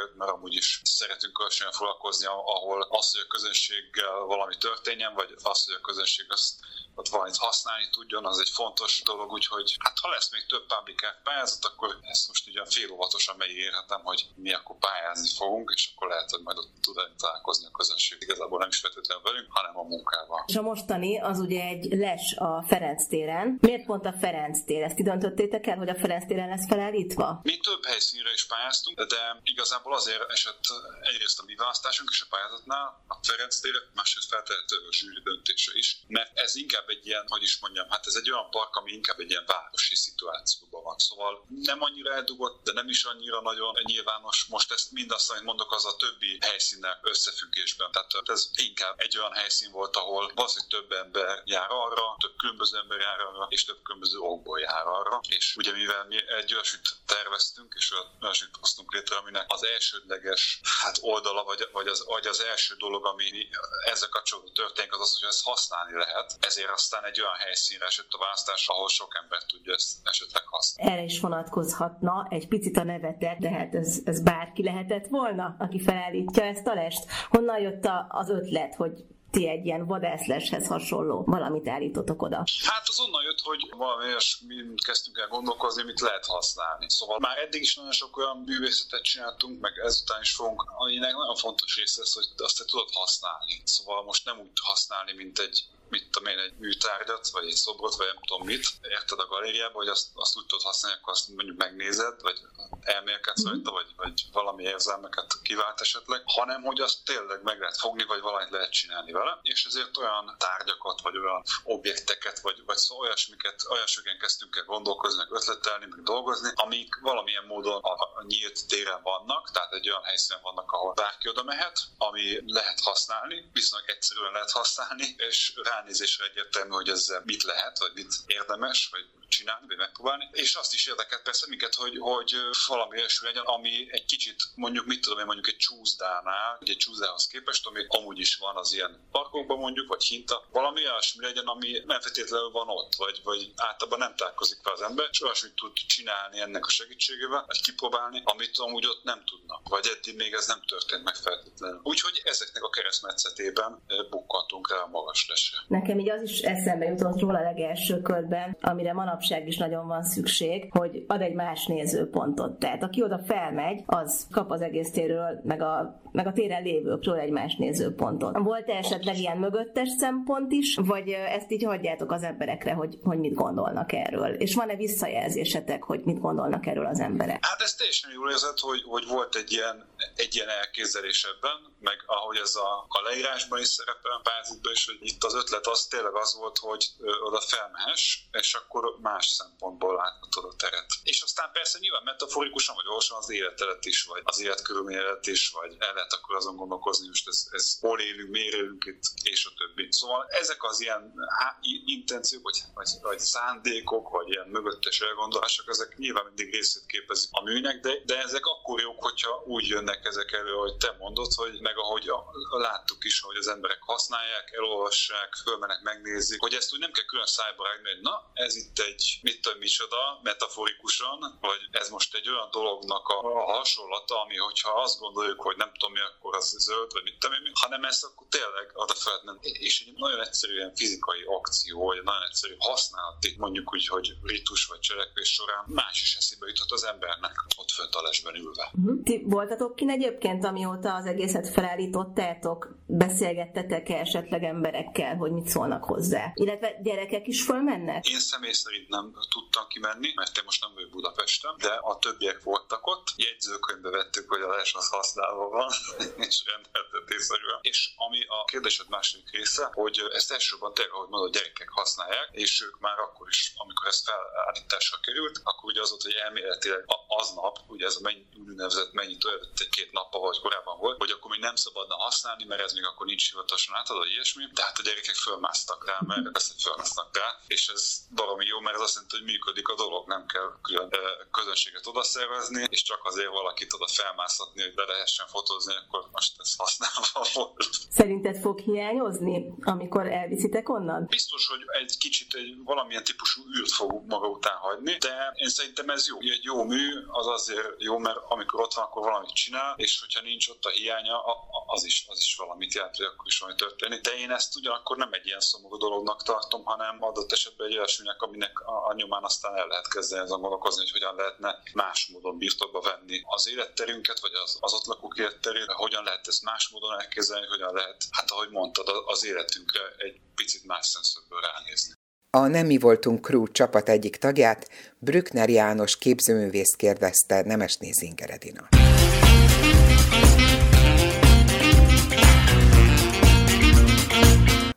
jött, 0.06 0.16
mert 0.16 0.30
amúgy 0.30 0.54
is 0.54 0.80
szeretünk 0.84 1.38
olyan 1.38 1.72
foglalkozni, 1.72 2.26
ahol 2.26 2.82
az, 2.82 3.12
hogy 3.12 3.20
a 3.20 3.26
közönséggel 3.26 4.18
valami 4.18 4.56
történjen, 4.76 5.14
vagy 5.14 5.30
az, 5.42 5.64
hogy 5.64 5.74
a 5.74 5.86
közönség 5.88 6.26
azt 6.28 6.54
ott 6.98 7.08
valamit 7.08 7.36
használni 7.36 7.88
tudjon, 7.90 8.26
az 8.26 8.38
egy 8.38 8.50
fontos 8.50 9.02
dolog, 9.04 9.32
úgyhogy 9.32 9.76
hát 9.84 9.98
ha 9.98 10.08
lesz 10.08 10.30
még 10.30 10.46
több 10.46 10.66
publikált 10.66 11.18
pályázat, 11.22 11.64
akkor 11.64 11.98
ezt 12.02 12.28
most 12.28 12.46
ugye 12.46 12.64
fél 12.64 12.90
óvatosan 12.90 13.36
megígérhetem, 13.36 14.00
hogy 14.02 14.28
mi 14.34 14.52
akkor 14.52 14.76
pályázni 14.78 15.28
fogunk, 15.36 15.72
és 15.74 15.90
akkor 15.94 16.08
lehet, 16.08 16.30
hogy 16.30 16.42
majd 16.42 16.58
ott 16.58 16.70
tud 16.82 16.96
találkozni 17.16 17.66
a 17.66 17.70
közönség. 17.70 18.18
Igazából 18.20 18.58
nem 18.58 18.68
is 18.68 18.78
feltétlenül 18.78 19.22
velünk, 19.22 19.52
hanem 19.52 19.78
a 19.78 19.82
munkával. 19.82 20.44
És 20.46 20.56
a 20.56 20.62
mostani 20.62 21.20
az 21.20 21.38
ugye 21.38 21.62
egy 21.62 21.84
les 21.92 22.34
a 22.36 22.64
Ferenc 22.68 23.08
téren. 23.08 23.58
Miért 23.60 23.84
pont 23.84 24.06
a 24.06 24.14
Ferenc 24.20 24.64
tér? 24.64 24.82
Ezt 24.82 25.02
döntöttétek 25.02 25.66
el, 25.66 25.76
hogy 25.76 25.88
a 25.88 25.94
Ferenc 25.94 26.26
téren 26.26 26.48
lesz 26.48 26.66
felállítva? 26.66 27.40
Mi 27.42 27.56
több 27.58 27.84
helyszínre 27.84 28.32
is 28.32 28.46
pályáztunk, 28.46 29.00
de 29.02 29.40
igazából 29.42 29.94
azért 29.94 30.30
esett 30.30 30.64
egyrészt 31.00 31.40
a 31.40 31.42
mi 31.46 31.54
választásunk 31.54 32.10
is 32.10 32.20
a 32.20 32.26
pályázatnál, 32.30 33.04
a 33.08 33.16
Ferenc 33.22 33.60
tér, 33.60 33.74
másrészt 33.94 34.34
feltehető 34.66 34.88
a 34.88 34.92
zsűri 34.92 35.20
döntése 35.22 35.72
is, 35.74 35.96
mert 36.06 36.38
ez 36.38 36.54
inkább 36.54 36.88
egy 36.88 37.06
ilyen, 37.06 37.24
hogy 37.28 37.42
is 37.42 37.58
mondjam, 37.58 37.88
hát 37.88 38.06
ez 38.06 38.14
egy 38.14 38.30
olyan 38.30 38.50
park, 38.50 38.76
ami 38.76 38.92
inkább 38.92 39.18
egy 39.18 39.30
ilyen 39.30 39.44
városi 39.46 39.94
szituációban 39.94 40.82
van. 40.82 40.98
Szóval 40.98 41.46
nem 41.48 41.82
annyira 41.82 42.14
eldugott, 42.14 42.64
de 42.64 42.72
nem 42.72 42.88
is 42.88 43.04
annyira 43.04 43.40
nagyon 43.40 43.74
nyilvános. 43.82 44.44
Most 44.44 44.72
ezt 44.72 44.92
mindazt, 44.92 45.30
amit 45.30 45.42
mondok, 45.42 45.72
az 45.72 45.86
a 45.86 45.96
többi 45.96 46.38
helyszínnel 46.40 47.00
összefüggésben. 47.02 47.90
Tehát 47.92 48.28
ez 48.28 48.50
inkább 48.54 48.94
egy 49.00 49.18
olyan 49.18 49.32
helyszín 49.32 49.70
volt, 49.70 49.96
ahol 49.96 50.32
hogy 50.34 50.66
több 50.68 50.92
ember 50.92 51.42
jár 51.44 51.70
arra, 51.70 52.16
több 52.20 52.36
különböző 52.36 52.78
ember 52.78 52.98
jár 52.98 53.20
arra, 53.20 53.46
és 53.48 53.64
több 53.64 53.82
különböző 53.82 54.18
okból 54.18 54.60
jár 54.60 54.86
arra. 54.86 55.20
És 55.28 55.56
ugye 55.56 55.72
mivel 55.72 56.04
mi 56.04 56.16
egy 56.28 56.54
olyasmit 56.54 56.88
terveztünk, 57.06 57.74
és 57.76 57.92
olyasmit 58.20 58.56
hoztunk 58.60 58.92
létre, 58.92 59.16
aminek 59.16 59.44
az 59.48 59.64
elsődleges 59.64 60.60
hát 60.80 60.98
oldala, 61.00 61.44
vagy, 61.44 61.68
vagy, 61.72 61.86
az, 61.86 62.04
vagy 62.04 62.26
az 62.26 62.40
első 62.40 62.74
dolog, 62.74 63.06
ami 63.06 63.48
ezzel 63.84 64.08
kapcsolatban 64.08 64.52
történik, 64.62 64.92
az 64.94 65.00
az, 65.00 65.18
hogy 65.18 65.28
ezt 65.28 65.44
használni 65.50 65.94
lehet. 66.04 66.28
Ezért 66.40 66.70
aztán 66.78 67.04
egy 67.04 67.20
olyan 67.20 67.38
helyszínre 67.44 67.86
esett 67.86 68.12
a 68.16 68.18
választás, 68.18 68.68
ahol 68.68 68.88
sok 68.88 69.12
ember 69.22 69.42
tudja 69.52 69.72
ezt 69.74 69.92
esetleg 70.02 70.44
használni. 70.46 70.92
Erre 70.92 71.02
is 71.02 71.20
vonatkozhatna 71.20 72.26
egy 72.30 72.48
picit 72.48 72.76
a 72.76 72.84
nevetek, 72.84 73.38
de 73.38 73.50
hát 73.50 73.74
ez, 73.74 73.98
ez 74.04 74.22
bárki 74.22 74.62
lehetett 74.62 75.06
volna, 75.18 75.56
aki 75.58 75.80
felállítja 75.80 76.42
ezt 76.44 76.66
a 76.66 76.74
lest. 76.74 77.02
Honnan 77.28 77.60
jött 77.60 77.84
az 78.08 78.28
ötlet, 78.28 78.74
hogy 78.74 78.94
ti 79.30 79.48
egy 79.48 79.64
ilyen 79.66 79.86
vadászleshez 79.86 80.66
hasonló 80.66 81.24
valamit 81.26 81.68
állítotok 81.68 82.22
oda? 82.22 82.36
Hát 82.64 82.88
az 82.88 83.00
onnan 83.00 83.22
jött, 83.22 83.40
hogy 83.40 83.70
valami 83.76 84.04
olyasmin 84.04 84.74
kezdtünk 84.84 85.18
el 85.18 85.28
gondolkozni, 85.28 85.82
mit 85.82 86.00
lehet 86.00 86.26
használni. 86.26 86.86
Szóval 86.88 87.18
már 87.18 87.38
eddig 87.38 87.60
is 87.60 87.74
nagyon 87.74 87.92
sok 87.92 88.16
olyan 88.16 88.36
művészetet 88.46 89.02
csináltunk, 89.02 89.60
meg 89.60 89.72
ezután 89.84 90.20
is 90.20 90.34
fogunk, 90.34 90.64
aminek 90.76 91.12
nagyon 91.12 91.36
fontos 91.36 91.76
része 91.76 92.00
az, 92.02 92.12
hogy 92.12 92.26
azt 92.36 92.58
te 92.58 92.64
tudod 92.64 92.88
használni. 92.92 93.60
Szóval 93.64 94.04
most 94.04 94.24
nem 94.24 94.38
úgy 94.38 94.50
használni, 94.62 95.12
mint 95.12 95.38
egy 95.38 95.64
mit 95.88 96.10
tudom 96.10 96.28
én, 96.28 96.38
egy 96.38 96.56
műtárgyat, 96.58 97.28
vagy 97.28 97.46
egy 97.46 97.54
szobrot, 97.54 97.94
vagy 97.94 98.06
nem 98.06 98.22
tudom 98.26 98.46
mit, 98.46 98.66
érted 98.82 99.18
a 99.18 99.26
galériába, 99.26 99.74
hogy 99.74 99.88
azt, 99.88 100.08
azt 100.14 100.36
úgy 100.36 100.46
tudod 100.46 100.64
használni, 100.64 100.98
akkor 100.98 101.12
azt 101.12 101.28
mondjuk 101.28 101.56
megnézed, 101.56 102.22
vagy 102.22 102.40
elmélkedsz 102.80 103.44
mm. 103.44 103.50
rajta, 103.50 103.70
vagy, 103.70 103.92
vagy 103.96 104.24
valami 104.32 104.62
érzelmeket 104.62 105.42
kivált 105.42 105.80
esetleg, 105.80 106.22
hanem 106.24 106.62
hogy 106.62 106.80
azt 106.80 107.04
tényleg 107.04 107.42
meg 107.42 107.58
lehet 107.60 107.76
fogni, 107.76 108.04
vagy 108.04 108.20
valamit 108.20 108.50
lehet 108.50 108.72
csinálni 108.72 109.12
vele, 109.12 109.38
és 109.42 109.64
ezért 109.64 109.96
olyan 109.96 110.36
tárgyakat, 110.38 111.00
vagy 111.00 111.16
olyan 111.16 111.42
objekteket, 111.62 112.40
vagy, 112.40 112.62
vagy 112.66 112.76
szó 112.76 112.98
olyasmiket, 112.98 113.62
olyasmiken 113.68 114.18
kezdtünk 114.18 114.56
el 114.56 114.64
gondolkozni, 114.64 115.18
meg 115.18 115.32
ötletelni, 115.32 115.86
meg 115.86 116.02
dolgozni, 116.02 116.50
amik 116.54 116.98
valamilyen 117.00 117.44
módon 117.44 117.80
a, 117.82 117.92
a 117.92 118.24
nyílt 118.26 118.66
téren 118.66 119.02
vannak, 119.02 119.50
tehát 119.50 119.72
egy 119.72 119.88
olyan 119.88 120.04
helyszínen 120.04 120.42
vannak, 120.42 120.72
ahol 120.72 120.92
bárki 120.92 121.28
oda 121.28 121.42
mehet, 121.42 121.78
ami 121.98 122.52
lehet 122.52 122.80
használni, 122.80 123.50
viszonylag 123.52 123.88
egyszerűen 123.88 124.32
lehet 124.32 124.50
használni, 124.50 125.14
és 125.16 125.52
rá 125.62 125.75
ránézésre 125.76 126.24
egyértelmű, 126.24 126.70
hogy 126.70 126.88
ezzel 126.88 127.22
mit 127.24 127.42
lehet, 127.42 127.78
vagy 127.78 127.92
mit 127.94 128.14
érdemes, 128.26 128.88
vagy 128.90 129.04
csinálni, 129.28 129.66
vagy 129.66 129.76
megpróbálni. 129.76 130.28
És 130.32 130.54
azt 130.54 130.74
is 130.74 130.86
érdekelt 130.86 131.22
persze 131.22 131.46
minket, 131.48 131.74
hogy, 131.74 131.96
hogy 131.98 132.34
valami 132.66 132.98
olyasmi 132.98 133.26
legyen, 133.26 133.44
ami 133.44 133.86
egy 133.90 134.04
kicsit, 134.04 134.36
mondjuk 134.54 134.86
mit 134.86 135.00
tudom 135.00 135.18
én, 135.18 135.24
mondjuk 135.24 135.48
egy 135.48 135.56
csúszdánál, 135.56 136.58
egy 136.60 136.76
csúszdához 136.76 137.26
képest, 137.26 137.66
ami 137.66 137.80
amúgy 137.88 138.18
is 138.18 138.36
van 138.36 138.56
az 138.56 138.72
ilyen 138.72 139.08
parkokban 139.10 139.58
mondjuk, 139.58 139.88
vagy 139.88 140.04
hinta, 140.04 140.44
valami 140.52 140.80
olyasmi 140.80 141.24
legyen, 141.24 141.46
ami 141.46 141.82
nem 141.86 142.00
feltétlenül 142.00 142.50
van 142.50 142.68
ott, 142.68 142.94
vagy, 142.94 143.20
vagy 143.24 143.52
általában 143.56 143.98
nem 143.98 144.14
találkozik 144.16 144.58
fel 144.62 144.72
az 144.72 144.82
ember, 144.82 145.06
és 145.10 145.22
olyasmit 145.22 145.54
tud 145.54 145.72
csinálni 145.72 146.40
ennek 146.40 146.64
a 146.66 146.70
segítségével, 146.70 147.44
vagy 147.46 147.60
kipróbálni, 147.62 148.22
amit 148.24 148.58
amúgy 148.58 148.86
ott 148.86 149.02
nem 149.04 149.22
tudnak, 149.24 149.68
vagy 149.68 149.86
eddig 149.96 150.16
még 150.16 150.32
ez 150.32 150.46
nem 150.46 150.62
történt 150.66 151.04
meg 151.04 151.14
feltétlenül. 151.14 151.80
Úgyhogy 151.82 152.20
ezeknek 152.24 152.62
a 152.62 152.70
keresztmetszetében 152.70 153.82
bukkantunk 154.10 154.70
rá 154.70 154.78
a 154.78 154.86
magas 154.86 155.26
lesre. 155.28 155.58
Nekem 155.68 155.98
így 155.98 156.10
az 156.10 156.22
is 156.22 156.40
eszembe 156.40 156.86
jutott 156.86 157.20
róla 157.20 157.38
a 157.38 157.42
legelső 157.42 158.02
körben, 158.02 158.56
amire 158.60 158.92
manapság 158.92 159.15
is 159.46 159.56
nagyon 159.56 159.86
van 159.86 160.02
szükség, 160.02 160.68
hogy 160.70 161.04
ad 161.06 161.20
egy 161.20 161.34
más 161.34 161.66
nézőpontot. 161.66 162.58
Tehát 162.58 162.82
aki 162.82 163.02
oda 163.02 163.18
felmegy, 163.18 163.82
az 163.86 164.26
kap 164.30 164.50
az 164.50 164.60
egész 164.60 164.90
térről, 164.90 165.40
meg 165.44 165.62
a, 165.62 166.00
meg 166.12 166.26
a 166.26 166.32
téren 166.32 166.62
lévőkről 166.62 167.18
egy 167.18 167.30
más 167.30 167.56
nézőpontot. 167.56 168.38
Volt-e 168.38 168.76
esetleg 168.76 169.18
ilyen 169.18 169.38
mögöttes 169.38 169.88
szempont 169.88 170.52
is, 170.52 170.76
vagy 170.82 171.08
ezt 171.08 171.50
így 171.50 171.64
hagyjátok 171.64 172.12
az 172.12 172.22
emberekre, 172.22 172.72
hogy, 172.72 172.98
hogy 173.02 173.18
mit 173.18 173.34
gondolnak 173.34 173.92
erről? 173.92 174.34
És 174.34 174.54
van-e 174.54 174.76
visszajelzésetek, 174.76 175.82
hogy 175.82 176.00
mit 176.04 176.20
gondolnak 176.20 176.66
erről 176.66 176.86
az 176.86 177.00
emberek? 177.00 177.46
Hát 177.46 177.60
ez 177.60 177.74
teljesen 177.74 178.10
jól 178.14 178.30
érzett, 178.30 178.58
hogy, 178.58 178.82
hogy 178.86 179.04
volt 179.08 179.34
egy 179.36 179.52
ilyen, 179.52 179.84
egy 180.16 180.34
ilyen 180.34 180.48
elképzelés 180.48 181.28
ebben, 181.36 181.74
meg 181.80 181.96
ahogy 182.06 182.36
ez 182.42 182.54
a, 182.54 182.86
a 182.88 183.00
leírásban 183.08 183.58
is 183.58 183.66
szerepel, 183.66 184.20
Pázitban 184.22 184.72
is, 184.72 184.86
hogy 184.86 184.98
itt 185.00 185.24
az 185.24 185.34
ötlet 185.34 185.66
az 185.66 185.86
tényleg 185.86 186.14
az 186.14 186.36
volt, 186.40 186.58
hogy 186.58 186.82
oda 187.26 187.40
felmehess, 187.40 188.18
és 188.32 188.54
akkor 188.54 188.96
más 189.10 189.26
szempontból 189.40 189.94
láthatod 190.02 190.44
a 190.52 190.56
teret. 190.56 190.86
És 191.02 191.18
aztán 191.22 191.48
persze 191.52 191.78
nyilván 191.78 192.04
metaforikusan, 192.04 192.74
vagy 192.74 192.86
olvasan 192.86 193.18
az 193.18 193.30
életelet 193.30 193.84
is, 193.84 193.98
vagy 194.04 194.22
az 194.24 194.40
életkörülményelet 194.40 195.26
is, 195.26 195.42
vagy 195.58 195.72
el 195.78 195.94
lehet 195.94 196.12
akkor 196.12 196.36
azon 196.36 196.56
gondolkozni, 196.56 197.06
hogy 197.06 197.22
ez, 197.24 197.40
ez 197.50 197.66
hol 197.80 198.00
élünk, 198.00 198.30
miért 198.30 198.54
élünk 198.56 198.84
itt, 198.84 199.02
és 199.22 199.46
a 199.46 199.50
többi. 199.56 199.86
Szóval 199.90 200.26
ezek 200.28 200.64
az 200.64 200.80
ilyen 200.80 201.12
há, 201.38 201.58
intenciók, 201.86 202.42
vagy, 202.42 202.58
vagy, 202.74 202.88
vagy 203.00 203.18
szándékok, 203.18 204.08
vagy 204.08 204.28
ilyen 204.28 204.48
mögöttes 204.48 205.00
elgondolások, 205.00 205.68
ezek 205.68 205.96
nyilván 205.96 206.24
mindig 206.24 206.52
részét 206.54 206.86
képezik 206.86 207.28
a 207.32 207.42
műnek, 207.42 207.80
de, 207.80 207.92
de 208.04 208.18
ezek 208.18 208.44
akkor 208.46 208.80
jók, 208.80 209.02
hogyha 209.02 209.42
úgy 209.46 209.66
jönnek 209.66 210.04
ezek 210.04 210.32
elő, 210.32 210.52
hogy 210.52 210.76
te 210.76 210.96
mondod, 210.98 211.32
hogy 211.32 211.60
meg 211.60 211.78
ahogy 211.78 212.08
a, 212.08 212.18
a, 212.50 212.58
láttuk 212.58 213.04
is, 213.04 213.20
hogy 213.20 213.36
az 213.36 213.48
emberek 213.48 213.82
használják, 213.82 214.52
elolvassák, 214.52 215.34
fölmenek, 215.44 215.80
megnézik, 215.82 216.40
hogy 216.40 216.54
ezt 216.54 216.72
úgy 216.72 216.80
nem 216.80 216.92
kell 216.92 217.04
külön 217.04 217.26
szájba 217.26 217.64
rágni, 217.64 217.88
hogy 217.90 218.00
na, 218.00 218.30
ez 218.32 218.56
itt 218.56 218.78
egy, 218.78 218.95
mit 219.22 219.40
tudom, 219.42 219.58
micsoda, 219.58 220.20
metaforikusan, 220.22 221.38
vagy 221.40 221.60
ez 221.70 221.88
most 221.88 222.14
egy 222.14 222.28
olyan 222.28 222.48
dolognak 222.50 223.08
a, 223.08 223.18
a 223.42 223.56
hasonlata, 223.56 224.20
ami 224.22 224.36
hogyha 224.36 224.70
azt 224.70 224.98
gondoljuk, 224.98 225.40
hogy 225.40 225.56
nem 225.56 225.72
tudom 225.72 225.92
mi, 225.92 226.00
akkor 226.00 226.36
az 226.36 226.56
zöld, 226.58 226.92
vagy 226.92 227.02
mit 227.02 227.18
tudom 227.18 227.36
én, 227.36 227.52
hanem 227.54 227.84
ezt 227.84 228.04
akkor 228.04 228.26
tényleg 228.30 228.66
oda 228.74 228.94
felhetne. 228.94 229.32
És 229.68 229.74
egy 229.86 229.92
nagyon 229.96 230.20
egyszerűen 230.20 230.74
fizikai 230.74 231.22
akció, 231.38 231.84
vagy 231.84 232.02
nagyon 232.02 232.22
egyszerű 232.22 232.54
használati, 232.58 233.34
mondjuk 233.38 233.72
úgy, 233.74 233.86
hogy 233.86 234.06
ritus 234.22 234.66
vagy 234.66 234.80
cselekvés 234.80 235.30
során 235.32 235.64
más 235.66 236.02
is 236.02 236.16
eszébe 236.16 236.46
juthat 236.46 236.70
az 236.70 236.84
embernek 236.84 237.34
ott 237.56 237.70
fönt 237.70 237.94
a 237.94 238.02
lesben 238.02 238.34
ülve. 238.34 238.70
Uh-huh. 238.72 239.02
Ti 239.02 239.22
voltatok 239.26 239.76
ki 239.76 239.84
egyébként, 239.88 240.44
amióta 240.44 240.94
az 240.94 241.06
egészet 241.06 241.48
felállítottátok, 241.48 242.68
beszélgettetek 242.86 243.88
esetleg 243.88 244.42
emberekkel, 244.42 245.16
hogy 245.16 245.32
mit 245.32 245.46
szólnak 245.46 245.84
hozzá? 245.84 246.30
Illetve 246.34 246.80
gyerekek 246.82 247.26
is 247.26 247.42
fölmennek? 247.42 248.08
Én 248.08 248.18
személy 248.18 248.52
szerint 248.52 248.85
nem 248.88 249.14
tudtam 249.30 249.66
kimenni, 249.68 250.12
mert 250.14 250.38
én 250.38 250.44
most 250.44 250.60
nem 250.60 250.74
vagyok 250.74 250.90
Budapesten, 250.90 251.54
de 251.58 251.72
a 251.72 251.98
többiek 251.98 252.42
voltak 252.42 252.86
ott. 252.86 253.06
Jegyzőkönyvbe 253.16 253.90
vettük, 253.90 254.28
hogy 254.28 254.40
a 254.40 254.48
les 254.48 254.74
az 254.74 254.88
használva 254.88 255.48
van, 255.48 255.70
és 256.28 256.42
rendeltetésszerűen. 256.44 257.58
És 257.62 257.90
ami 257.96 258.24
a 258.28 258.44
kérdésed 258.44 258.88
második 258.88 259.30
része, 259.30 259.70
hogy 259.72 260.02
ezt 260.12 260.32
elsősorban 260.32 260.74
tényleg, 260.74 260.94
ahogy 260.94 261.08
mondod, 261.08 261.32
gyerekek 261.32 261.68
használják, 261.68 262.28
és 262.32 262.62
ők 262.62 262.78
már 262.78 262.98
akkor 262.98 263.28
is, 263.28 263.52
amikor 263.56 263.86
ez 263.86 264.02
felállításra 264.02 264.98
került, 265.00 265.40
akkor 265.44 265.70
ugye 265.70 265.80
az 265.80 265.90
volt, 265.90 266.02
hogy 266.02 266.12
elméletileg 266.12 266.84
aznap, 267.08 267.58
ugye 267.66 267.86
ez 267.86 267.96
a 267.96 268.00
mennyi, 268.02 268.26
úgynevezett 268.48 268.92
mennyit 268.92 269.24
egy-két 269.56 269.92
nappal 269.92 270.20
vagy 270.20 270.38
korábban 270.38 270.78
volt, 270.78 270.98
hogy 270.98 271.10
akkor 271.10 271.30
még 271.30 271.40
nem 271.40 271.56
szabadna 271.56 271.94
használni, 271.94 272.44
mert 272.44 272.62
ez 272.62 272.72
még 272.72 272.84
akkor 272.84 273.06
nincs 273.06 273.30
hivatalosan 273.30 273.74
átadva, 273.74 274.06
ilyesmi, 274.06 274.44
de 274.52 274.62
hát 274.62 274.78
a 274.78 274.82
gyerekek 274.82 275.14
fölmásztak 275.14 275.86
rá, 275.86 275.98
mert 276.06 276.36
ezt 276.36 276.62
fölmásznak 276.62 277.16
rá, 277.16 277.38
és 277.46 277.68
ez 277.68 278.06
baromi 278.14 278.46
jó, 278.46 278.60
mert 278.60 278.75
ez 278.76 278.82
azt 278.86 278.94
jelenti, 278.94 279.16
hogy 279.16 279.26
működik 279.32 279.68
a 279.68 279.74
dolog, 279.74 280.02
nem 280.14 280.26
kell 280.26 280.48
külön 280.62 280.90
közönséget 281.30 281.86
oda 281.86 282.02
szervezni, 282.02 282.62
és 282.68 282.82
csak 282.82 283.00
azért 283.04 283.36
valakit 283.40 283.72
oda 283.72 283.86
felmászhatni, 283.86 284.62
hogy 284.62 284.74
be 284.74 284.84
lehessen 284.84 285.26
fotózni, 285.26 285.74
akkor 285.80 286.08
most 286.12 286.32
ez 286.38 286.56
használva 286.56 287.20
volt. 287.34 287.68
Szerinted 287.90 288.36
fog 288.40 288.58
hiányozni, 288.58 289.54
amikor 289.62 290.06
elviszitek 290.06 290.68
onnan? 290.68 291.06
Biztos, 291.08 291.46
hogy 291.46 291.62
egy 291.80 291.98
kicsit 291.98 292.34
egy 292.34 292.50
valamilyen 292.64 293.04
típusú 293.04 293.42
űrt 293.58 293.70
fog 293.70 293.90
maga 294.06 294.28
után 294.28 294.56
hagyni, 294.56 294.94
de 294.98 295.32
én 295.34 295.48
szerintem 295.48 295.88
ez 295.88 296.08
jó. 296.08 296.16
Egy 296.20 296.42
jó 296.42 296.64
mű 296.64 296.86
az 297.06 297.26
azért 297.26 297.68
jó, 297.78 297.98
mert 297.98 298.18
amikor 298.28 298.60
ott 298.60 298.74
van, 298.74 298.84
akkor 298.84 299.02
valamit 299.02 299.34
csinál, 299.34 299.74
és 299.76 300.00
hogyha 300.00 300.20
nincs 300.20 300.48
ott 300.48 300.64
a 300.64 300.70
hiánya, 300.70 301.22
az 301.66 301.84
is, 301.84 302.04
az 302.08 302.18
is 302.18 302.36
valamit 302.36 302.74
jelent, 302.74 302.96
hogy 302.96 303.06
akkor 303.06 303.26
is 303.26 303.38
valami 303.38 303.58
történik. 303.58 304.00
De 304.00 304.18
én 304.18 304.30
ezt 304.30 304.56
ugyanakkor 304.56 304.96
nem 304.96 305.12
egy 305.12 305.26
ilyen 305.26 305.40
szomorú 305.40 305.76
dolognak 305.76 306.22
tartom, 306.22 306.64
hanem 306.64 307.02
adott 307.02 307.32
esetben 307.32 307.66
egy 307.66 307.76
olyasminek, 307.76 308.22
aminek 308.22 308.62
a, 308.66 308.88
a 308.88 308.94
nyomán 308.94 309.24
aztán 309.24 309.56
el 309.56 309.66
lehet 309.66 309.88
kezdeni 309.88 310.22
azon 310.22 310.40
gondolkozni, 310.40 310.80
hogy 310.82 310.90
hogyan 310.90 311.14
lehetne 311.14 311.62
más 311.74 312.08
módon 312.12 312.38
birtokba 312.38 312.80
venni 312.80 313.20
az 313.24 313.48
életterünket, 313.48 314.20
vagy 314.20 314.34
az, 314.44 314.58
az 314.60 314.72
ott 314.72 314.84
lakók 314.84 315.18
életterét, 315.18 315.66
hogyan 315.66 316.04
lehet 316.04 316.26
ezt 316.26 316.42
más 316.42 316.68
módon 316.72 317.00
elképzelni, 317.00 317.46
hogyan 317.46 317.74
lehet, 317.74 318.04
hát 318.10 318.30
ahogy 318.30 318.50
mondtad, 318.50 318.86
az 319.06 319.24
életünkre 319.24 319.80
egy 319.96 320.20
picit 320.34 320.64
más 320.64 320.86
szemszögből 320.86 321.40
ránézni. 321.40 321.92
A 322.30 322.46
Nem 322.46 322.66
mi 322.66 322.78
voltunk 322.78 323.24
crew 323.24 323.48
csapat 323.48 323.88
egyik 323.88 324.16
tagját, 324.16 324.68
Brückner 324.98 325.48
János 325.48 325.98
képzőművész 325.98 326.74
kérdezte 326.76 327.42
Nemesné 327.42 327.90
Zingeredina. 327.90 328.68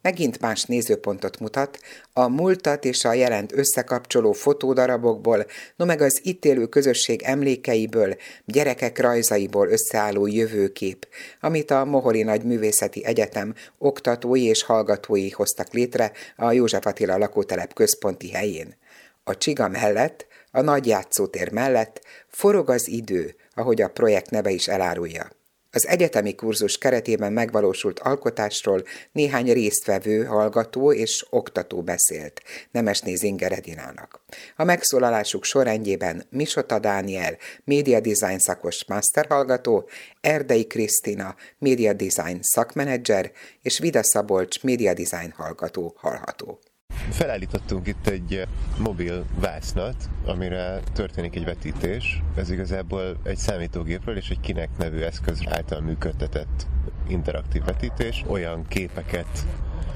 Megint 0.02 0.40
más 0.40 0.64
nézőpontot 0.64 1.40
mutat, 1.40 1.80
a 2.14 2.28
múltat 2.28 2.86
és 2.86 3.06
a 3.06 3.14
jelent 3.14 3.52
összekapcsoló 3.52 4.32
fotódarabokból, 4.32 5.46
no 5.76 5.86
meg 5.86 6.02
az 6.02 6.20
itt 6.24 6.46
élő 6.46 6.66
közösség 6.66 7.22
emlékeiből, 7.22 8.16
gyerekek 8.46 9.00
rajzaiból 9.00 9.68
összeálló 9.68 10.28
jövőkép, 10.28 11.08
amit 11.42 11.72
a 11.72 11.86
Moholi 11.86 12.24
Nagy 12.24 12.44
Művészeti 12.44 13.06
Egyetem 13.06 13.54
oktatói 13.78 14.44
és 14.44 14.64
hallgatói 14.64 15.30
hoztak 15.30 15.74
létre 15.74 16.12
a 16.36 16.52
József 16.52 16.86
Attila 16.86 17.18
lakótelep 17.18 17.74
központi 17.74 18.32
helyén. 18.32 18.76
A 19.24 19.38
csiga 19.38 19.68
mellett, 19.68 20.28
a 20.52 20.62
nagy 20.62 20.88
játszótér 20.88 21.52
mellett 21.52 22.02
forog 22.28 22.70
az 22.70 22.88
idő, 22.88 23.36
ahogy 23.54 23.82
a 23.82 23.88
projekt 23.88 24.30
neve 24.30 24.50
is 24.50 24.68
elárulja. 24.68 25.39
Az 25.72 25.88
egyetemi 25.88 26.36
kurzus 26.36 26.78
keretében 26.78 27.34
megvalósult 27.34 28.00
alkotásról 28.00 28.84
néhány 29.12 29.54
résztvevő, 29.54 30.24
hallgató 30.24 30.94
és 30.94 31.26
oktató 31.30 31.82
beszélt, 31.82 32.42
Nemesné 32.72 33.16
Zinger 33.16 33.52
Edinának. 33.52 34.22
A 34.56 34.64
megszólalásuk 34.64 35.44
sorrendjében 35.44 36.26
Misota 36.30 36.80
Dániel, 36.80 37.38
média 37.64 38.00
design 38.00 38.38
szakos 38.38 38.86
masterhallgató, 38.86 39.90
Erdei 40.22 40.68
Krisztina, 40.68 41.36
média 41.58 41.94
design 41.94 42.40
szakmenedzser 42.42 43.32
és 43.62 43.80
Vida 43.80 44.04
Szabolcs, 44.04 44.64
média 44.64 44.94
design 44.94 45.34
hallgató 45.36 45.96
hallható. 45.98 46.60
Felállítottunk 47.10 47.88
itt 47.88 48.08
egy 48.08 48.34
eh, 48.34 48.48
mobil 48.78 49.26
vásznat, 49.40 49.96
amire 50.26 50.80
történik 50.94 51.36
egy 51.36 51.46
vetítés. 51.46 52.22
Ez 52.36 52.50
igazából 52.50 53.18
egy 53.24 53.38
számítógépről 53.38 54.18
és 54.18 54.30
egy 54.30 54.40
kinek 54.40 54.70
nevű 54.78 55.00
eszköz 55.00 55.42
által 55.46 55.82
működtetett 55.82 56.68
interaktív 57.08 57.64
vetítés. 57.64 58.24
Olyan 58.28 58.66
képeket 58.68 59.46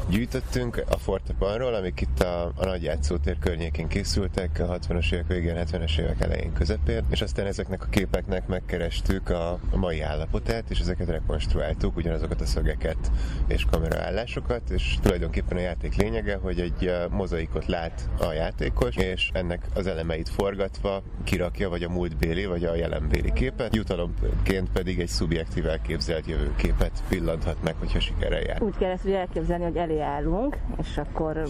gyűjtöttünk 0.10 0.84
a 0.90 0.98
Fortepanról, 0.98 1.74
amik 1.74 2.02
itt 2.02 2.20
a, 2.20 2.52
a 2.56 2.66
nagy 2.66 2.84
játszótér 2.84 3.40
környékén 3.40 3.88
készültek, 3.88 4.60
a 4.60 4.78
60-as 4.80 5.14
évek 5.14 5.28
végén, 5.28 5.56
70-es 5.56 6.00
évek 6.00 6.22
elején 6.22 6.54
közepén, 6.54 7.04
és 7.10 7.22
aztán 7.22 7.46
ezeknek 7.46 7.84
a 7.84 7.88
képeknek 7.90 8.48
megkerestük 8.48 9.30
a, 9.30 9.52
a 9.72 9.78
mai 9.78 10.02
állapotát, 10.02 10.70
és 10.70 10.80
ezeket 10.80 11.08
rekonstruáltuk, 11.08 11.98
ugyanazokat 11.98 12.42
a 12.42 12.46
szögeket 12.46 13.12
és 13.48 13.66
kameraállásokat, 13.72 14.70
és 14.70 14.98
tulajdonképpen 15.02 15.58
a 15.58 15.62
játék 15.62 15.96
lényege, 15.96 16.36
hogy 16.36 16.60
egy 16.60 16.92
mozaikot 17.10 17.66
lát 17.66 18.10
a 18.20 18.32
játékos, 18.32 18.96
és 18.96 19.30
ennek 19.34 19.66
az 19.74 19.88
elemeit 19.88 20.30
forgatva 20.30 21.04
kirakja 21.24 21.70
vagy 21.70 21.84
a 21.84 21.90
múltbéli, 21.90 22.46
vagy 22.46 22.64
a 22.64 22.76
jelenbéli 22.76 23.34
képet, 23.34 23.76
jutalomként 23.76 24.70
pedig 24.74 25.00
egy 25.00 25.08
szubjektív 25.08 25.68
elképzelt 25.68 26.28
jövőképet 26.28 27.04
pillanthat 27.10 27.64
meg, 27.64 27.76
hogyha 27.80 28.00
sikerrel 28.00 28.42
jár. 28.42 28.62
Úgy 28.62 28.78
kell 28.78 28.92
ezt 28.92 29.08
elképzelni, 29.08 29.64
hogy 29.64 29.76
elég 29.76 29.93
elé 29.94 30.02
állunk, 30.02 30.58
és 30.78 30.98
akkor 30.98 31.44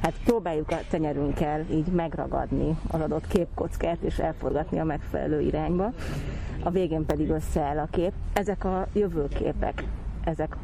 hát 0.00 0.14
próbáljuk 0.24 0.70
a 0.70 0.76
tenyerünkkel 0.90 1.64
így 1.70 1.86
megragadni 1.86 2.78
az 2.90 3.00
adott 3.00 3.26
képkockát, 3.26 3.98
és 4.00 4.18
elforgatni 4.18 4.78
a 4.78 4.84
megfelelő 4.84 5.40
irányba. 5.40 5.92
A 6.62 6.70
végén 6.70 7.06
pedig 7.06 7.30
összeáll 7.30 7.78
a 7.78 7.88
kép. 7.90 8.12
Ezek 8.32 8.64
a 8.64 8.86
jövőképek, 8.92 9.84
ezek 10.24 10.56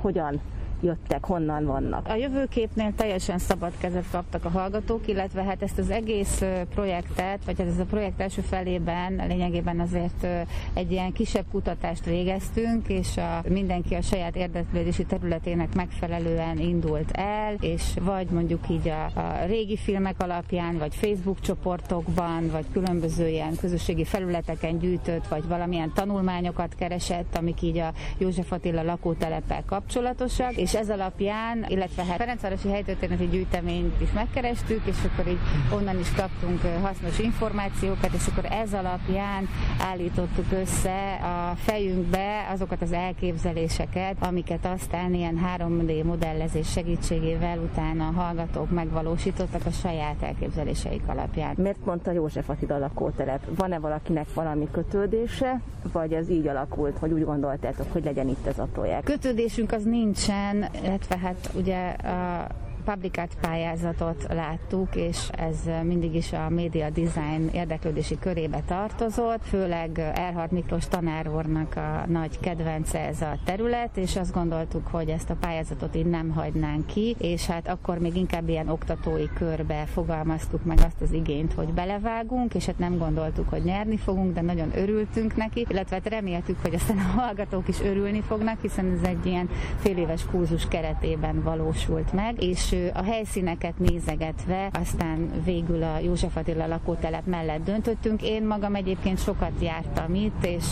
hogyan 0.00 0.40
jöttek, 0.82 1.24
honnan 1.24 1.64
vannak. 1.64 2.08
A 2.08 2.14
jövőképnél 2.14 2.92
teljesen 2.96 3.38
szabad 3.38 3.72
kezet 3.78 4.10
kaptak 4.10 4.44
a 4.44 4.48
hallgatók, 4.48 5.08
illetve 5.08 5.42
hát 5.42 5.62
ezt 5.62 5.78
az 5.78 5.90
egész 5.90 6.42
projektet, 6.74 7.44
vagy 7.44 7.58
hát 7.58 7.66
ez 7.66 7.78
a 7.78 7.84
projekt 7.84 8.20
első 8.20 8.40
felében 8.40 9.22
lényegében 9.28 9.80
azért 9.80 10.26
egy 10.74 10.92
ilyen 10.92 11.12
kisebb 11.12 11.44
kutatást 11.50 12.04
végeztünk, 12.04 12.88
és 12.88 13.16
a, 13.16 13.42
mindenki 13.48 13.94
a 13.94 14.02
saját 14.02 14.36
érdeklődési 14.36 15.04
területének 15.04 15.74
megfelelően 15.74 16.58
indult 16.58 17.10
el, 17.10 17.54
és 17.60 17.82
vagy 18.00 18.26
mondjuk 18.26 18.68
így 18.70 18.88
a, 18.88 19.04
a 19.04 19.44
régi 19.46 19.76
filmek 19.76 20.20
alapján, 20.22 20.78
vagy 20.78 20.94
Facebook 20.94 21.40
csoportokban, 21.40 22.50
vagy 22.50 22.64
különböző 22.72 23.28
ilyen 23.28 23.56
közösségi 23.56 24.04
felületeken 24.04 24.78
gyűjtött, 24.78 25.28
vagy 25.28 25.46
valamilyen 25.48 25.92
tanulmányokat 25.94 26.74
keresett, 26.74 27.36
amik 27.36 27.62
így 27.62 27.78
a 27.78 27.92
József 28.18 28.52
Attila 28.52 28.82
lakóteleppel 28.82 29.62
kapcsolatosak, 29.66 30.56
és 30.56 30.71
és 30.72 30.78
ez 30.78 30.90
alapján, 30.90 31.64
illetve 31.68 32.04
hát 32.04 32.16
Ferencvárosi 32.16 32.68
helytörténeti 32.68 33.28
gyűjteményt 33.28 34.00
is 34.00 34.12
megkerestük, 34.12 34.80
és 34.84 34.96
akkor 35.04 35.32
így 35.32 35.38
onnan 35.72 35.98
is 35.98 36.12
kaptunk 36.12 36.60
hasznos 36.82 37.18
információkat, 37.18 38.12
és 38.12 38.26
akkor 38.26 38.44
ez 38.44 38.72
alapján 38.72 39.48
állítottuk 39.80 40.52
össze 40.52 41.14
a 41.14 41.54
fejünkbe 41.56 42.48
azokat 42.52 42.82
az 42.82 42.92
elképzeléseket, 42.92 44.16
amiket 44.20 44.66
aztán 44.66 45.14
ilyen 45.14 45.40
3D 45.58 46.04
modellezés 46.04 46.70
segítségével 46.70 47.58
utána 47.58 48.06
a 48.06 48.20
hallgatók 48.20 48.70
megvalósítottak 48.70 49.66
a 49.66 49.70
saját 49.70 50.22
elképzeléseik 50.22 51.02
alapján. 51.06 51.54
Miért 51.56 51.84
mondta 51.84 52.10
József 52.10 52.48
Attila 52.48 52.78
lakótelep? 52.78 53.40
Van-e 53.56 53.78
valakinek 53.78 54.34
valami 54.34 54.68
kötődése, 54.70 55.60
vagy 55.92 56.12
ez 56.12 56.30
így 56.30 56.46
alakult, 56.46 56.98
hogy 56.98 57.12
úgy 57.12 57.24
gondoltátok, 57.24 57.92
hogy 57.92 58.04
legyen 58.04 58.28
itt 58.28 58.46
ez 58.46 58.58
a 58.58 58.68
projekt? 58.72 59.04
Kötődésünk 59.04 59.72
az 59.72 59.84
nincsen, 59.84 60.61
illetve 60.82 61.18
hát 61.18 61.50
ugye 61.54 61.88
a 61.88 62.46
publikált 62.84 63.36
pályázatot 63.40 64.26
láttuk, 64.28 64.96
és 64.96 65.28
ez 65.32 65.56
mindig 65.82 66.14
is 66.14 66.32
a 66.32 66.48
média 66.48 66.90
design 66.90 67.48
érdeklődési 67.52 68.18
körébe 68.18 68.62
tartozott, 68.66 69.44
főleg 69.44 69.98
Erhard 69.98 70.52
Miklós 70.52 70.88
tanár 70.88 71.28
úrnak 71.28 71.76
a 71.76 72.04
nagy 72.06 72.40
kedvence 72.40 72.98
ez 72.98 73.20
a 73.20 73.38
terület, 73.44 73.96
és 73.96 74.16
azt 74.16 74.32
gondoltuk, 74.32 74.86
hogy 74.86 75.08
ezt 75.08 75.30
a 75.30 75.36
pályázatot 75.40 75.96
így 75.96 76.06
nem 76.06 76.30
hagynánk 76.30 76.86
ki, 76.86 77.16
és 77.18 77.46
hát 77.46 77.68
akkor 77.68 77.98
még 77.98 78.16
inkább 78.16 78.48
ilyen 78.48 78.68
oktatói 78.68 79.28
körbe 79.34 79.84
fogalmaztuk 79.86 80.64
meg 80.64 80.78
azt 80.78 81.00
az 81.00 81.12
igényt, 81.12 81.52
hogy 81.52 81.72
belevágunk, 81.72 82.54
és 82.54 82.66
hát 82.66 82.78
nem 82.78 82.98
gondoltuk, 82.98 83.48
hogy 83.48 83.62
nyerni 83.62 83.96
fogunk, 83.96 84.34
de 84.34 84.40
nagyon 84.40 84.70
örültünk 84.76 85.36
neki, 85.36 85.66
illetve 85.68 85.96
hát 85.96 86.08
reméltük, 86.08 86.58
hogy 86.62 86.74
aztán 86.74 86.98
a 86.98 87.20
hallgatók 87.20 87.68
is 87.68 87.80
örülni 87.80 88.20
fognak, 88.20 88.60
hiszen 88.60 88.98
ez 89.00 89.08
egy 89.08 89.26
ilyen 89.26 89.48
fél 89.78 89.96
éves 89.96 90.24
kurzus 90.24 90.68
keretében 90.68 91.42
valósult 91.42 92.12
meg, 92.12 92.42
és 92.42 92.71
a 92.94 93.02
helyszíneket 93.02 93.78
nézegetve, 93.78 94.70
aztán 94.72 95.30
végül 95.44 95.82
a 95.82 95.98
József 95.98 96.36
Attila 96.36 96.66
lakótelep 96.66 97.26
mellett 97.26 97.64
döntöttünk. 97.64 98.22
Én 98.22 98.46
magam 98.46 98.74
egyébként 98.74 99.22
sokat 99.22 99.52
jártam 99.60 100.14
itt, 100.14 100.44
és, 100.44 100.64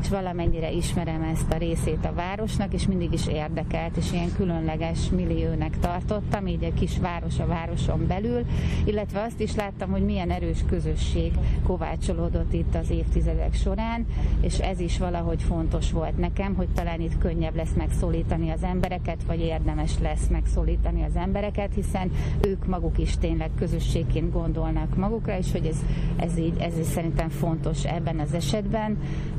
és 0.00 0.08
valamennyire 0.08 0.70
ismerem 0.70 1.22
ezt 1.22 1.52
a 1.52 1.56
részét 1.56 2.04
a 2.04 2.12
városnak, 2.14 2.72
és 2.72 2.86
mindig 2.86 3.12
is 3.12 3.26
érdekelt, 3.26 3.96
és 3.96 4.12
ilyen 4.12 4.32
különleges 4.36 5.10
milliónek 5.10 5.78
tartottam, 5.78 6.46
így 6.46 6.62
egy 6.62 6.74
kis 6.74 6.98
város 6.98 7.38
a 7.38 7.46
városon 7.46 8.06
belül, 8.06 8.44
illetve 8.84 9.22
azt 9.22 9.40
is 9.40 9.54
láttam, 9.54 9.90
hogy 9.90 10.04
milyen 10.04 10.30
erős 10.30 10.58
közösség 10.68 11.32
kovácsolódott 11.66 12.52
itt 12.52 12.74
az 12.74 12.90
évtizedek 12.90 13.54
során, 13.54 14.06
és 14.40 14.58
ez 14.58 14.80
is 14.80 14.98
valahogy 14.98 15.42
fontos 15.42 15.92
volt 15.92 16.18
nekem, 16.18 16.54
hogy 16.54 16.68
talán 16.68 17.00
itt 17.00 17.18
könnyebb 17.18 17.56
lesz 17.56 17.74
megszólítani 17.76 18.50
az 18.50 18.62
embereket, 18.62 19.22
vagy 19.26 19.40
érdemes 19.40 19.98
lesz 19.98 20.26
megszólítani 20.26 21.02
az 21.02 21.16
embereket, 21.16 21.30
embereket, 21.32 21.74
hiszen 21.74 22.10
ők 22.46 22.66
maguk 22.66 22.98
is 22.98 23.18
tényleg 23.18 23.50
közösségként 23.58 24.32
gondolnak 24.32 24.96
magukra, 24.96 25.38
és 25.38 25.52
hogy 25.52 25.66
ez, 25.66 25.76
ez, 26.16 26.38
így, 26.38 26.56
ez 26.58 26.78
így 26.78 26.82
szerintem 26.82 27.28
fontos 27.28 27.84
ebben 27.84 28.18
az 28.18 28.34
esetben, 28.34 28.98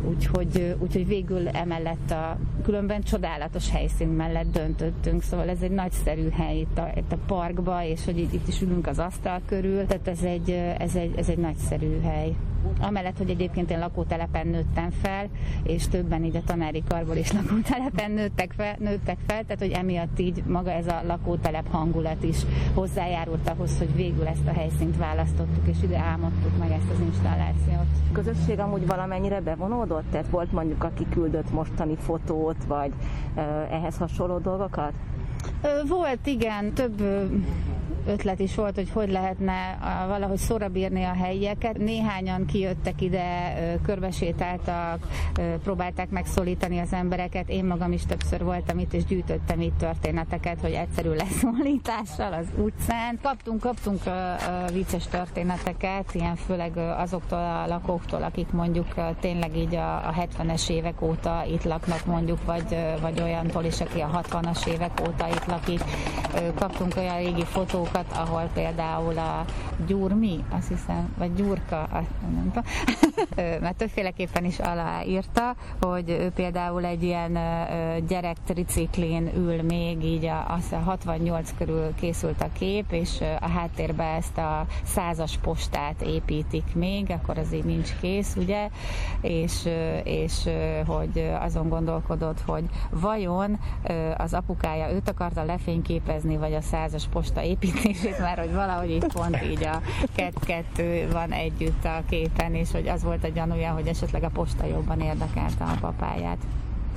úgyhogy, 0.10 0.76
úgyhogy 0.80 1.08
végül 1.08 1.48
emellett 1.48 2.12
a 2.12 2.38
különben 2.64 3.02
csodálatos 3.02 3.70
helyszín 3.70 4.08
mellett 4.08 4.52
döntöttünk, 4.52 5.22
szóval 5.22 5.50
ez 5.50 5.62
egy 5.62 5.72
nagyszerű 5.72 6.30
hely 6.30 6.60
itt 6.60 6.78
a, 6.78 6.92
itt 6.96 7.12
a 7.12 7.18
parkba, 7.28 7.84
és 7.84 8.06
hogy 8.06 8.18
itt, 8.18 8.34
itt 8.34 8.48
is 8.48 8.62
ülünk 8.62 8.88
az 8.88 9.00
asztal 9.00 9.42
körül, 9.46 9.86
tehát 9.86 10.08
ez 10.08 10.24
egy, 10.24 10.50
ez 10.78 10.96
egy, 10.96 11.14
ez 11.18 11.30
egy 11.30 11.38
nagyszerű 11.38 12.02
hely. 12.02 12.36
Amellett, 12.82 13.18
hogy 13.18 13.30
egyébként 13.30 13.72
én 13.72 13.80
lakótelepen 13.80 14.48
nőttem 14.48 14.90
fel, 14.90 15.30
és 15.64 15.88
többen 15.88 16.24
így 16.24 16.36
a 16.36 16.44
tanári 16.46 16.84
karból 16.88 17.16
is 17.16 17.32
lakótelepen 17.32 18.12
nőttek 18.12 18.54
fel, 18.58 18.76
nőttek 18.80 19.18
fel, 19.28 19.44
tehát 19.44 19.60
hogy 19.60 19.72
emiatt 19.72 20.20
így 20.20 20.44
maga 20.48 20.72
ez 20.72 20.88
a 20.88 21.02
lakótelep 21.08 21.72
hangulat 21.72 22.24
is 22.24 22.38
hozzájárult 22.74 23.50
ahhoz, 23.50 23.78
hogy 23.78 23.96
végül 23.96 24.28
ezt 24.28 24.48
a 24.48 24.54
helyszínt 24.54 24.98
választottuk, 24.98 25.68
és 25.68 25.78
ide 25.84 25.98
álmodtuk 25.98 26.58
meg 26.60 26.72
ezt 26.72 26.90
az 26.94 27.00
installációt. 27.00 27.88
A 28.10 28.12
közösség 28.12 28.60
amúgy 28.60 28.88
valamennyire 28.88 29.42
bevonódott? 29.42 30.12
Tehát 30.12 30.30
volt 30.30 30.52
mondjuk, 30.52 30.84
aki 30.84 31.06
küldött 31.10 31.52
mostani 31.52 31.96
fotót, 31.96 32.64
vagy 32.68 32.92
ehhez 33.70 33.98
hasonló 33.98 34.38
dolgokat? 34.38 34.94
Volt, 35.88 36.28
igen, 36.28 36.74
több 36.74 37.02
ötlet 38.08 38.40
is 38.40 38.56
volt, 38.56 38.76
hogy 38.76 38.90
hogy 38.94 39.12
lehetne 39.12 39.78
valahogy 40.08 40.38
szóra 40.38 40.68
bírni 40.68 41.04
a 41.04 41.14
helyieket. 41.14 41.78
Néhányan 41.78 42.46
kijöttek 42.46 43.02
ide, 43.02 43.54
körbesétáltak, 43.86 45.08
próbálták 45.64 46.10
megszólítani 46.10 46.80
az 46.80 46.94
embereket. 46.94 47.50
Én 47.50 47.66
magam 47.66 47.92
is 47.92 48.06
többször 48.06 48.44
voltam 48.44 48.80
itt, 48.80 48.94
és 48.94 49.06
gyűjtöttem 49.06 49.62
itt 49.62 49.78
történeteket, 49.78 50.62
hogy 50.62 50.72
egyszerű 50.72 51.10
leszólítással 51.10 52.34
az 52.34 52.46
utcán. 52.58 53.20
Kaptunk, 53.22 53.60
kaptunk 53.60 54.02
vicces 54.74 55.08
történeteket, 55.08 56.14
ilyen 56.14 56.36
főleg 56.36 56.78
azoktól 56.78 57.40
a 57.40 57.68
lakóktól, 57.68 58.24
akik 58.24 58.52
mondjuk 58.52 58.88
tényleg 59.20 59.58
így 59.58 59.76
a, 59.76 59.96
a 59.96 60.14
70-es 60.18 60.70
évek 60.70 61.02
óta 61.02 61.44
itt 61.52 61.64
laknak 61.64 62.06
mondjuk, 62.06 62.46
vagy, 62.46 62.78
vagy 63.02 63.22
olyantól 63.22 63.64
is, 63.64 63.82
aki 63.82 64.00
a 64.00 64.22
60-as 64.24 64.68
évek 64.68 65.02
óta 65.08 65.28
itt 65.28 65.46
lakik. 65.46 65.82
Kaptunk 66.56 66.94
olyan 66.98 67.18
régi 67.18 67.46
fotók, 67.46 67.93
olyanokat, 67.94 68.18
ahol 68.18 68.50
például 68.54 69.18
a 69.18 69.46
Gyurmi, 69.88 70.44
azt 70.50 70.68
hiszem, 70.68 71.14
vagy 71.18 71.34
Gyurka, 71.34 71.88
nem 72.34 72.52
tudom, 72.54 72.64
mert 73.62 73.76
többféleképpen 73.76 74.46
is 74.46 74.60
aláírta, 74.60 75.56
hogy 75.82 76.10
ő 76.10 76.30
például 76.36 76.86
egy 76.86 77.04
ilyen 77.04 77.34
gyerek 78.08 78.38
triciklén 78.46 79.32
ül 79.36 79.62
még, 79.62 80.04
így 80.04 80.26
a, 80.26 80.46
az 80.48 80.72
a 80.72 80.76
68 80.76 81.54
körül 81.58 81.94
készült 81.96 82.42
a 82.42 82.50
kép, 82.54 82.92
és 82.92 83.22
a 83.40 83.48
háttérbe 83.48 84.04
ezt 84.04 84.38
a 84.38 84.66
százas 84.84 85.38
postát 85.42 86.02
építik 86.02 86.76
még, 86.76 87.12
akkor 87.12 87.38
az 87.38 87.54
így 87.54 87.64
nincs 87.64 87.96
kész, 88.02 88.36
ugye, 88.36 88.70
és, 89.22 89.70
és 90.04 90.50
hogy 90.86 91.32
azon 91.40 91.70
gondolkodott, 91.70 92.42
hogy 92.46 92.64
vajon 92.90 93.60
az 94.18 94.34
apukája 94.34 94.92
őt 94.92 95.10
akarta 95.10 95.44
lefényképezni, 95.44 96.38
vagy 96.38 96.54
a 96.54 96.62
százas 96.62 97.08
posta 97.08 97.44
építeni, 97.44 97.83
megnézését 97.94 98.20
már, 98.20 98.38
hogy 98.38 98.54
valahogy 98.54 98.90
így 98.90 99.06
pont 99.14 99.44
így 99.44 99.64
a 99.64 99.82
kettő 100.46 101.08
van 101.12 101.32
együtt 101.32 101.86
a 101.86 102.04
képen, 102.10 102.56
és 102.56 102.72
hogy 102.72 102.88
az 102.88 103.04
volt 103.04 103.24
a 103.24 103.28
gyanúja, 103.28 103.72
hogy 103.72 103.88
esetleg 103.88 104.24
a 104.24 104.30
posta 104.30 104.66
jobban 104.66 105.02
érdekelte 105.02 105.64
a 105.64 105.78
papáját. 105.80 106.38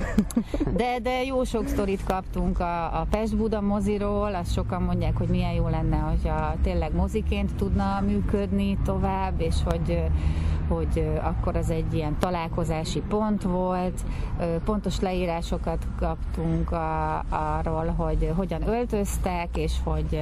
De, 0.77 0.99
de 0.99 1.23
jó 1.23 1.43
sok 1.43 1.67
sztorit 1.67 2.03
kaptunk 2.03 2.59
a, 2.59 2.99
a 2.99 3.07
Pest-Buda 3.09 3.61
moziról, 3.61 4.35
azt 4.35 4.53
sokan 4.53 4.81
mondják, 4.81 5.17
hogy 5.17 5.27
milyen 5.27 5.53
jó 5.53 5.67
lenne, 5.67 5.97
hogyha 5.97 6.55
tényleg 6.63 6.95
moziként 6.95 7.55
tudna 7.55 8.01
működni 8.05 8.77
tovább, 8.83 9.41
és 9.41 9.55
hogy 9.65 10.03
hogy 10.67 11.09
akkor 11.21 11.55
az 11.55 11.69
egy 11.69 11.93
ilyen 11.93 12.17
találkozási 12.19 13.01
pont 13.07 13.43
volt, 13.43 14.01
pontos 14.65 14.99
leírásokat 14.99 15.87
kaptunk 15.99 16.71
a, 16.71 17.23
arról, 17.29 17.85
hogy 17.85 18.31
hogyan 18.35 18.67
öltöztek, 18.67 19.57
és 19.57 19.73
hogy 19.83 20.21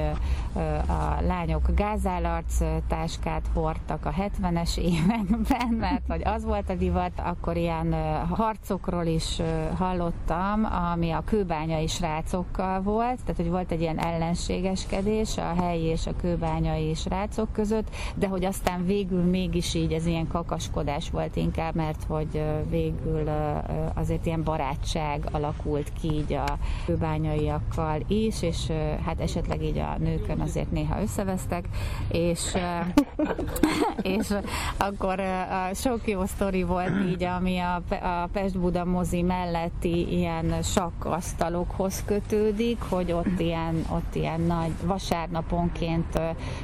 a 0.86 1.22
lányok 1.26 1.70
gázállarc 1.74 2.58
táskát 2.88 3.50
hordtak 3.54 4.06
a 4.06 4.10
70-es 4.10 4.78
években, 4.78 5.72
mert 5.80 6.02
hogy 6.08 6.22
az 6.24 6.44
volt 6.44 6.70
a 6.70 6.74
divat, 6.74 7.12
akkor 7.16 7.56
ilyen 7.56 7.94
harcokról 8.30 9.04
is 9.04 9.40
hallottam, 9.74 10.64
ami 10.92 11.10
a 11.10 11.22
kőbányai 11.24 11.86
srácokkal 11.86 12.80
volt, 12.82 13.20
tehát 13.20 13.36
hogy 13.36 13.50
volt 13.50 13.70
egy 13.70 13.80
ilyen 13.80 13.98
ellenségeskedés 13.98 15.36
a 15.36 15.62
helyi 15.62 15.84
és 15.84 16.06
a 16.06 16.16
kőbányai 16.20 16.94
srácok 16.94 17.52
között, 17.52 17.88
de 18.14 18.28
hogy 18.28 18.44
aztán 18.44 18.86
végül 18.86 19.22
mégis 19.22 19.74
így 19.74 19.92
ez 19.92 20.06
ilyen 20.06 20.28
kakaskodás 20.28 21.10
volt 21.10 21.36
inkább, 21.36 21.74
mert 21.74 22.04
hogy 22.08 22.42
végül 22.70 23.28
azért 23.94 24.26
ilyen 24.26 24.42
barátság 24.42 25.28
alakult 25.32 25.92
ki 26.00 26.12
így 26.12 26.32
a 26.32 26.58
kőbányaiakkal 26.86 28.00
is, 28.08 28.42
és 28.42 28.72
hát 29.04 29.20
esetleg 29.20 29.62
így 29.62 29.78
a 29.78 29.96
nőkön 29.98 30.40
azért 30.40 30.70
néha 30.70 31.00
összevesztek, 31.00 31.68
és, 32.08 32.56
és 34.16 34.34
akkor 34.76 35.20
sok 35.74 36.08
jó 36.08 36.24
sztori 36.24 36.62
volt 36.62 36.92
így, 37.10 37.22
ami 37.22 37.58
a, 37.58 37.74
a 37.90 38.28
Pest-Buda 38.32 38.84
mozi 38.84 39.22
melletti 39.56 40.16
ilyen 40.18 40.62
sakkasztalokhoz 40.62 42.02
kötődik, 42.06 42.82
hogy 42.88 43.12
ott 43.12 43.40
ilyen, 43.40 43.84
ott 43.90 44.14
ilyen 44.14 44.40
nagy 44.40 44.72
vasárnaponként 44.82 46.20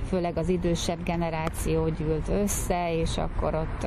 főleg 0.09 0.37
az 0.37 0.49
idősebb 0.49 1.03
generáció 1.05 1.89
gyűlt 1.89 2.29
össze, 2.29 2.95
és 3.01 3.19
akkor 3.19 3.55
ott 3.55 3.87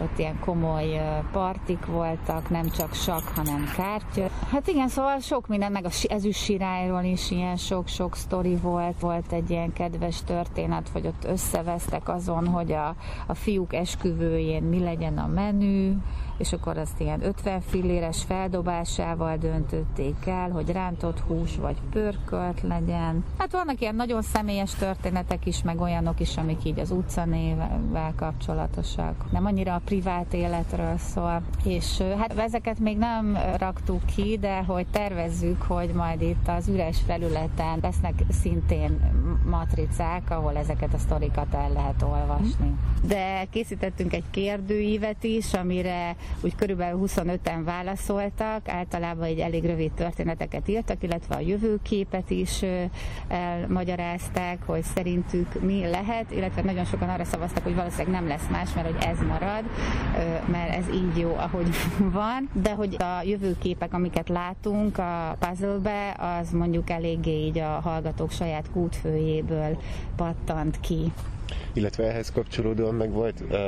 ott 0.00 0.18
ilyen 0.18 0.38
komoly 0.40 1.00
partik 1.32 1.86
voltak, 1.86 2.50
nem 2.50 2.70
csak 2.70 2.94
sak, 2.94 3.22
hanem 3.34 3.64
kártya. 3.76 4.28
Hát 4.50 4.66
igen, 4.68 4.88
szóval 4.88 5.18
sok 5.18 5.46
minden, 5.46 5.72
meg 5.72 5.84
a 5.84 5.90
ezüst 6.08 6.42
sirályról 6.42 7.02
is 7.02 7.30
ilyen 7.30 7.56
sok-sok 7.56 8.16
sztori 8.16 8.56
volt. 8.56 9.00
Volt 9.00 9.32
egy 9.32 9.50
ilyen 9.50 9.72
kedves 9.72 10.22
történet, 10.24 10.88
hogy 10.92 11.06
ott 11.06 11.24
összevesztek 11.24 12.08
azon, 12.08 12.46
hogy 12.46 12.72
a, 12.72 12.94
a 13.26 13.34
fiúk 13.34 13.74
esküvőjén 13.74 14.62
mi 14.62 14.78
legyen 14.78 15.18
a 15.18 15.26
menü, 15.26 15.96
és 16.40 16.52
akkor 16.52 16.78
azt 16.78 17.00
ilyen 17.00 17.24
50 17.24 17.60
filléres 17.60 18.22
feldobásával 18.22 19.36
döntötték 19.36 20.26
el, 20.26 20.50
hogy 20.50 20.70
rántott 20.70 21.20
hús 21.20 21.56
vagy 21.56 21.76
pörkölt 21.90 22.62
legyen. 22.62 23.24
Hát 23.38 23.52
vannak 23.52 23.80
ilyen 23.80 23.94
nagyon 23.94 24.22
személyes 24.22 24.74
történetek 24.74 25.46
is, 25.46 25.62
meg 25.62 25.80
olyanok 25.80 26.20
is, 26.20 26.36
amik 26.36 26.64
így 26.64 26.78
az 26.78 26.90
utcanével 26.90 28.12
kapcsolatosak. 28.16 29.32
Nem 29.32 29.46
annyira 29.46 29.79
a 29.80 29.84
privát 29.84 30.34
életről 30.34 30.96
szól, 30.96 31.42
és 31.64 32.02
hát 32.18 32.38
ezeket 32.38 32.78
még 32.78 32.98
nem 32.98 33.38
raktuk 33.58 34.04
ki, 34.04 34.38
de 34.40 34.62
hogy 34.62 34.86
tervezzük, 34.86 35.62
hogy 35.62 35.88
majd 35.88 36.22
itt 36.22 36.48
az 36.48 36.68
üres 36.68 36.98
felületen 37.06 37.78
lesznek 37.82 38.14
szintén 38.28 39.00
matricák, 39.44 40.30
ahol 40.30 40.56
ezeket 40.56 40.94
a 40.94 40.98
sztorikat 40.98 41.54
el 41.54 41.72
lehet 41.72 42.02
olvasni. 42.02 42.74
De 43.02 43.44
készítettünk 43.50 44.12
egy 44.12 44.24
kérdőívet 44.30 45.24
is, 45.24 45.54
amire 45.54 46.16
úgy 46.40 46.54
körülbelül 46.54 47.00
25-en 47.06 47.60
válaszoltak, 47.64 48.68
általában 48.68 49.24
egy 49.24 49.38
elég 49.38 49.64
rövid 49.64 49.92
történeteket 49.92 50.68
írtak, 50.68 51.02
illetve 51.02 51.34
a 51.34 51.40
jövőképet 51.40 52.30
is 52.30 52.64
elmagyarázták, 53.28 54.58
hogy 54.66 54.82
szerintük 54.82 55.60
mi 55.62 55.86
lehet, 55.86 56.30
illetve 56.30 56.62
nagyon 56.62 56.84
sokan 56.84 57.08
arra 57.08 57.24
szavaztak, 57.24 57.62
hogy 57.62 57.74
valószínűleg 57.74 58.20
nem 58.20 58.28
lesz 58.28 58.46
más, 58.50 58.74
mert 58.74 58.90
hogy 58.90 59.04
ez 59.04 59.18
marad, 59.18 59.64
mert 60.46 60.74
ez 60.74 60.94
így 60.94 61.18
jó, 61.18 61.34
ahogy 61.36 61.68
van, 62.20 62.48
de 62.52 62.72
hogy 62.72 62.96
a 62.98 63.22
jövőképek, 63.22 63.94
amiket 63.94 64.28
látunk 64.28 64.98
a 64.98 65.36
puzzle-be, 65.38 66.16
az 66.18 66.50
mondjuk 66.50 66.90
eléggé 66.90 67.46
így 67.46 67.58
a 67.58 67.80
hallgatók 67.82 68.30
saját 68.30 68.70
kútfőjéből 69.30 69.78
pattant 70.16 70.80
ki 70.80 71.12
illetve 71.72 72.04
ehhez 72.04 72.30
kapcsolódóan 72.32 72.94
meg 72.94 73.10
volt, 73.10 73.40
uh, 73.50 73.58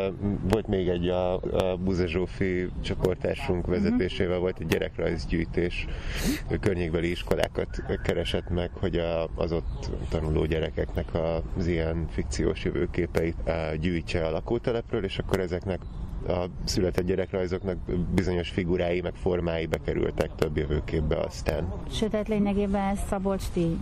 volt 0.50 0.66
még 0.66 0.88
egy 0.88 1.08
a, 1.08 1.34
a 1.34 1.76
Buze 1.76 2.06
Zsófi 2.06 2.68
csoporttársunk 2.80 3.66
mhm. 3.66 3.70
vezetésével 3.70 4.38
volt 4.38 4.58
egy 4.58 4.66
gyerekrajzgyűjtés, 4.66 5.86
ő 6.50 6.56
környékbeli 6.56 7.10
iskolákat 7.10 7.82
keresett 8.02 8.48
meg, 8.48 8.70
hogy 8.72 8.96
a, 8.96 9.28
az 9.34 9.52
ott 9.52 9.90
tanuló 10.08 10.44
gyerekeknek 10.44 11.08
az 11.58 11.66
ilyen 11.66 12.06
fikciós 12.10 12.64
jövőképeit 12.64 13.36
uh, 13.46 13.74
gyűjtse 13.74 14.26
a 14.26 14.30
lakótelepről, 14.30 15.04
és 15.04 15.18
akkor 15.18 15.40
ezeknek 15.40 15.80
a 16.28 16.44
született 16.64 17.06
gyerekrajzoknak 17.06 17.76
bizonyos 18.14 18.48
figurái, 18.48 19.00
meg 19.00 19.14
formái 19.14 19.66
bekerültek 19.66 20.34
több 20.34 20.56
jövőképbe 20.56 21.16
aztán. 21.16 21.72
Sőt, 21.90 22.10
tehát 22.10 22.28
lényegében 22.28 22.88
ezt 22.88 23.06
Szabolcs 23.06 23.44
ti 23.52 23.78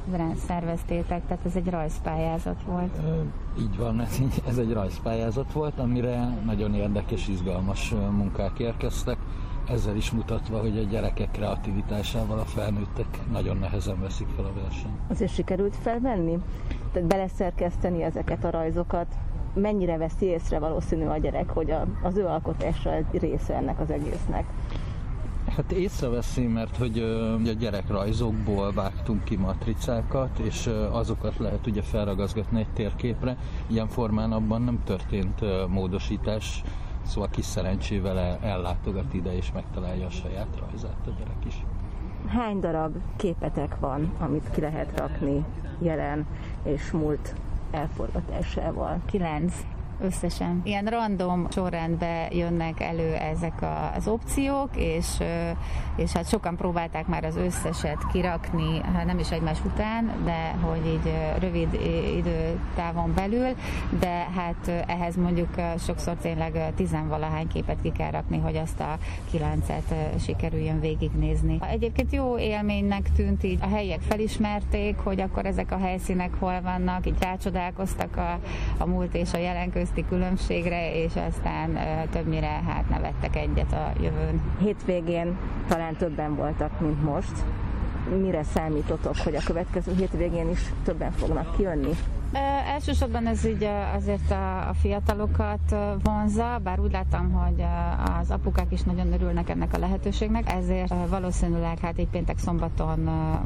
szerveztétek, 0.47 1.27
tehát 1.27 1.45
ez 1.45 1.57
egy 1.57 1.71
rajzpályázat 1.71 2.63
volt. 2.67 2.97
Így 3.59 3.77
van, 3.77 4.01
ez, 4.01 4.19
ez 4.49 4.59
egy 4.59 4.73
rajzpályázat 4.73 5.53
volt, 5.53 5.79
amire 5.79 6.39
nagyon 6.45 6.75
érdekes, 6.75 7.29
izgalmas 7.29 7.91
munkák 7.91 8.59
érkeztek 8.59 9.19
ezzel 9.71 9.97
is 9.97 10.11
mutatva, 10.11 10.61
hogy 10.61 10.79
a 10.79 10.83
gyerekek 10.83 11.31
kreativitásával 11.31 12.39
a 12.39 12.45
felnőttek 12.45 13.07
nagyon 13.33 13.57
nehezen 13.57 14.01
veszik 14.01 14.27
fel 14.37 14.45
a 14.45 14.53
versenyt. 14.63 14.95
Azért 15.09 15.35
sikerült 15.35 15.77
felvenni? 15.77 16.39
Tehát 16.93 17.09
beleszerkeszteni 17.09 18.03
ezeket 18.03 18.45
a 18.45 18.51
rajzokat 18.51 19.07
mennyire 19.55 19.97
veszi 19.97 20.27
észre 20.27 20.59
valószínű 20.59 21.05
a 21.05 21.19
gyerek, 21.19 21.51
hogy 21.51 21.71
a, 21.71 21.87
az 22.03 22.17
ő 22.17 22.27
alkotása 22.27 22.93
egy 22.93 23.19
része 23.21 23.55
ennek 23.55 23.81
az 23.81 23.91
egésznek? 23.91 24.45
Hát 25.57 25.73
észreveszi, 25.73 26.47
mert 26.47 26.77
hogy 26.77 26.99
a 27.49 27.53
gyerekrajzokból 27.53 28.73
vágtunk 28.73 29.25
ki 29.25 29.37
matricákat, 29.37 30.39
és 30.39 30.71
azokat 30.91 31.39
lehet 31.39 31.67
ugye 31.67 31.83
felragazgatni 31.83 32.59
egy 32.59 32.73
térképre. 32.73 33.37
Ilyen 33.67 33.89
formán 33.89 34.33
abban 34.33 34.63
nem 34.63 34.79
történt 34.85 35.69
módosítás, 35.69 36.63
szóval 37.03 37.29
kis 37.31 37.45
szerencsével 37.45 38.39
ellátogat 38.43 39.15
ide 39.15 39.37
és 39.37 39.53
megtalálja 39.53 40.07
a 40.07 40.11
saját 40.11 40.59
rajzát 40.59 41.07
a 41.07 41.11
gyerek 41.19 41.45
is. 41.47 41.65
Hány 42.27 42.61
darab 42.61 42.97
képetek 43.17 43.79
van, 43.79 44.13
amit 44.19 44.51
ki 44.51 44.61
lehet 44.61 44.99
rakni 44.99 45.45
jelen 45.79 46.27
és 46.63 46.91
múlt 46.91 47.35
elforgatásával. 47.71 49.01
Kilenc 49.07 49.53
összesen. 50.03 50.61
Ilyen 50.65 50.85
random 50.85 51.47
sorrendben 51.51 52.33
jönnek 52.33 52.81
elő 52.81 53.15
ezek 53.15 53.65
az 53.97 54.09
opciók, 54.09 54.69
és, 54.77 55.07
és 55.97 56.13
hát 56.13 56.29
sokan 56.29 56.57
próbálták 56.57 57.07
már 57.07 57.25
az 57.25 57.37
összeset 57.37 58.07
kirakni, 58.13 58.81
hát 58.95 59.05
nem 59.05 59.19
is 59.19 59.31
egymás 59.31 59.59
után, 59.65 60.13
de 60.25 60.55
hogy 60.61 60.87
így 60.87 61.13
rövid 61.39 61.75
időtávon 62.17 63.15
belül, 63.15 63.55
de 63.99 64.27
hát 64.37 64.85
ehhez 64.87 65.17
mondjuk 65.17 65.55
sokszor 65.79 66.15
tényleg 66.15 66.73
tizenvalahány 66.75 67.49
képet 67.49 67.79
ki 67.83 67.93
kell 67.93 68.11
rakni, 68.11 68.39
hogy 68.39 68.57
azt 68.57 68.81
a 68.81 68.99
kilencet 69.31 69.95
sikerüljön 70.19 70.81
végignézni. 70.81 71.59
Egyébként 71.71 72.13
jó 72.13 72.39
élménynek 72.39 73.13
tűnt 73.17 73.45
így, 73.45 73.59
a 73.63 73.69
helyiek 73.69 74.01
felismerték, 74.01 74.97
hogy 74.97 75.21
akkor 75.21 75.47
ezek 75.47 75.73
a 75.73 75.79
helyszínek 75.79 76.35
hol 76.39 76.61
vannak, 76.61 77.07
így 77.07 77.17
rácsodálkoztak 77.21 78.17
a, 78.17 78.39
a 78.79 78.87
múlt 78.87 79.15
és 79.15 79.33
a 79.33 79.39
jelen 79.39 79.71
köz 79.71 79.90
közti 79.95 80.09
különbségre, 80.09 80.95
és 80.95 81.13
aztán 81.29 81.79
többnyire 82.11 82.63
hát 82.67 82.89
nevettek 82.89 83.37
egyet 83.37 83.73
a 83.73 83.93
jövőn. 84.01 84.41
Hétvégén 84.61 85.37
talán 85.69 85.97
többen 85.97 86.37
voltak, 86.37 86.81
mint 86.81 87.03
most. 87.03 87.33
Mire 88.21 88.43
számítotok, 88.43 89.17
hogy 89.17 89.35
a 89.35 89.41
következő 89.45 89.95
hétvégén 89.97 90.51
is 90.51 90.61
többen 90.85 91.13
fognak 91.13 91.57
kijönni? 91.57 91.93
Elsősorban 92.75 93.27
ez 93.27 93.45
így 93.45 93.69
azért 93.97 94.31
a, 94.31 94.75
fiatalokat 94.81 95.77
vonza, 96.03 96.61
bár 96.63 96.81
úgy 96.81 96.93
láttam, 96.93 97.33
hogy 97.33 97.65
az 98.21 98.31
apukák 98.31 98.73
is 98.73 98.83
nagyon 98.83 99.13
örülnek 99.13 99.49
ennek 99.49 99.75
a 99.75 99.79
lehetőségnek, 99.79 100.53
ezért 100.53 100.95
valószínűleg 101.09 101.79
hát 101.79 101.99
egy 101.99 102.09
péntek 102.09 102.39
szombaton 102.39 102.99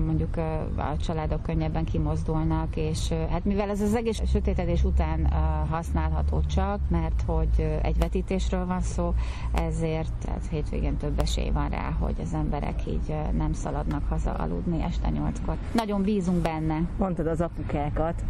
mondjuk 0.07 0.37
a 0.77 0.97
családok 0.97 1.43
könnyebben 1.43 1.85
kimozdulnak, 1.85 2.77
és 2.77 3.13
hát 3.31 3.45
mivel 3.45 3.71
ez 3.71 3.81
az 3.81 3.95
egész 3.95 4.21
sötétedés 4.27 4.85
után 4.85 5.33
használható 5.71 6.41
csak, 6.41 6.79
mert 6.89 7.23
hogy 7.27 7.79
egy 7.83 7.99
vetítésről 7.99 8.67
van 8.67 8.81
szó, 8.81 9.15
ezért 9.53 10.25
hát 10.29 10.47
hétvégén 10.51 10.97
több 10.97 11.21
esély 11.21 11.51
van 11.51 11.69
rá, 11.69 11.91
hogy 12.01 12.15
az 12.23 12.35
emberek 12.35 12.87
így 12.87 13.15
nem 13.37 13.53
szaladnak 13.53 14.09
haza 14.09 14.33
aludni 14.33 14.83
este 14.83 15.09
nyolckor. 15.09 15.57
Nagyon 15.73 16.03
bízunk 16.03 16.43
benne. 16.43 16.83
Mondtad 16.99 17.27
az 17.27 17.41
apukákat, 17.41 18.23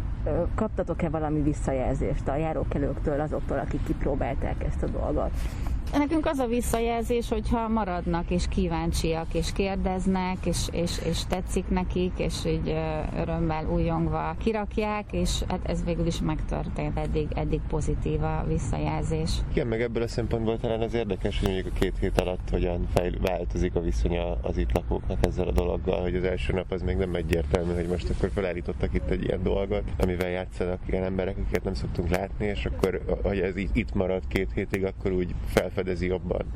kaptatok-e 0.55 1.09
valami 1.09 1.41
visszajelzést 1.41 2.27
a 2.27 2.35
járókelőktől, 2.35 3.19
azoktól, 3.19 3.57
akik 3.59 3.83
kipróbálták 3.83 4.63
ezt 4.63 4.83
a 4.83 4.87
dolgot? 4.87 5.31
Nekünk 5.93 6.25
az 6.25 6.39
a 6.39 6.47
visszajelzés, 6.47 7.29
hogyha 7.29 7.67
maradnak 7.67 8.29
és 8.29 8.47
kíváncsiak 8.49 9.33
és 9.33 9.51
kérdeznek, 9.53 10.45
és, 10.45 10.67
és, 10.71 10.99
és 11.05 11.25
tetszik 11.25 11.69
nekik, 11.69 12.11
és 12.17 12.45
így 12.45 12.75
örömmel 13.17 13.65
újongva 13.65 14.35
kirakják, 14.39 15.05
és 15.11 15.41
hát 15.47 15.59
ez 15.63 15.83
végül 15.83 16.05
is 16.05 16.21
megtörtént. 16.21 16.97
Eddig, 16.97 17.27
eddig 17.35 17.59
pozitív 17.67 18.23
a 18.23 18.45
visszajelzés. 18.47 19.31
Igen, 19.51 19.67
meg 19.67 19.81
ebből 19.81 20.03
a 20.03 20.07
szempontból 20.07 20.57
talán 20.57 20.81
az 20.81 20.93
érdekes, 20.93 21.39
hogy 21.39 21.49
mondjuk 21.49 21.73
a 21.75 21.79
két 21.79 21.97
hét 21.99 22.21
alatt 22.21 22.49
hogyan 22.49 22.87
fejl, 22.93 23.13
változik 23.21 23.75
a 23.75 23.81
viszonya 23.81 24.37
az 24.41 24.57
itt 24.57 24.71
lakóknak 24.73 25.25
ezzel 25.25 25.47
a 25.47 25.51
dologgal, 25.51 26.01
hogy 26.01 26.15
az 26.15 26.23
első 26.23 26.53
nap 26.53 26.71
az 26.71 26.81
még 26.81 26.97
nem 26.97 27.15
egyértelmű, 27.15 27.73
hogy 27.73 27.87
most 27.87 28.09
akkor 28.09 28.29
felállítottak 28.33 28.93
itt 28.93 29.09
egy 29.09 29.23
ilyen 29.23 29.43
dolgot, 29.43 29.83
amivel 29.97 30.29
játszanak 30.29 30.79
ilyen 30.85 31.03
emberek, 31.03 31.37
akiket 31.37 31.63
nem 31.63 31.73
szoktunk 31.73 32.09
látni, 32.09 32.45
és 32.45 32.65
akkor, 32.65 33.01
hogy 33.23 33.39
ez 33.39 33.55
itt 33.55 33.93
marad 33.93 34.27
két 34.27 34.51
hétig, 34.53 34.85
akkor 34.85 35.11
úgy 35.11 35.33
felfed 35.45 35.74
fedezi 35.75 36.07
jobban. 36.07 36.47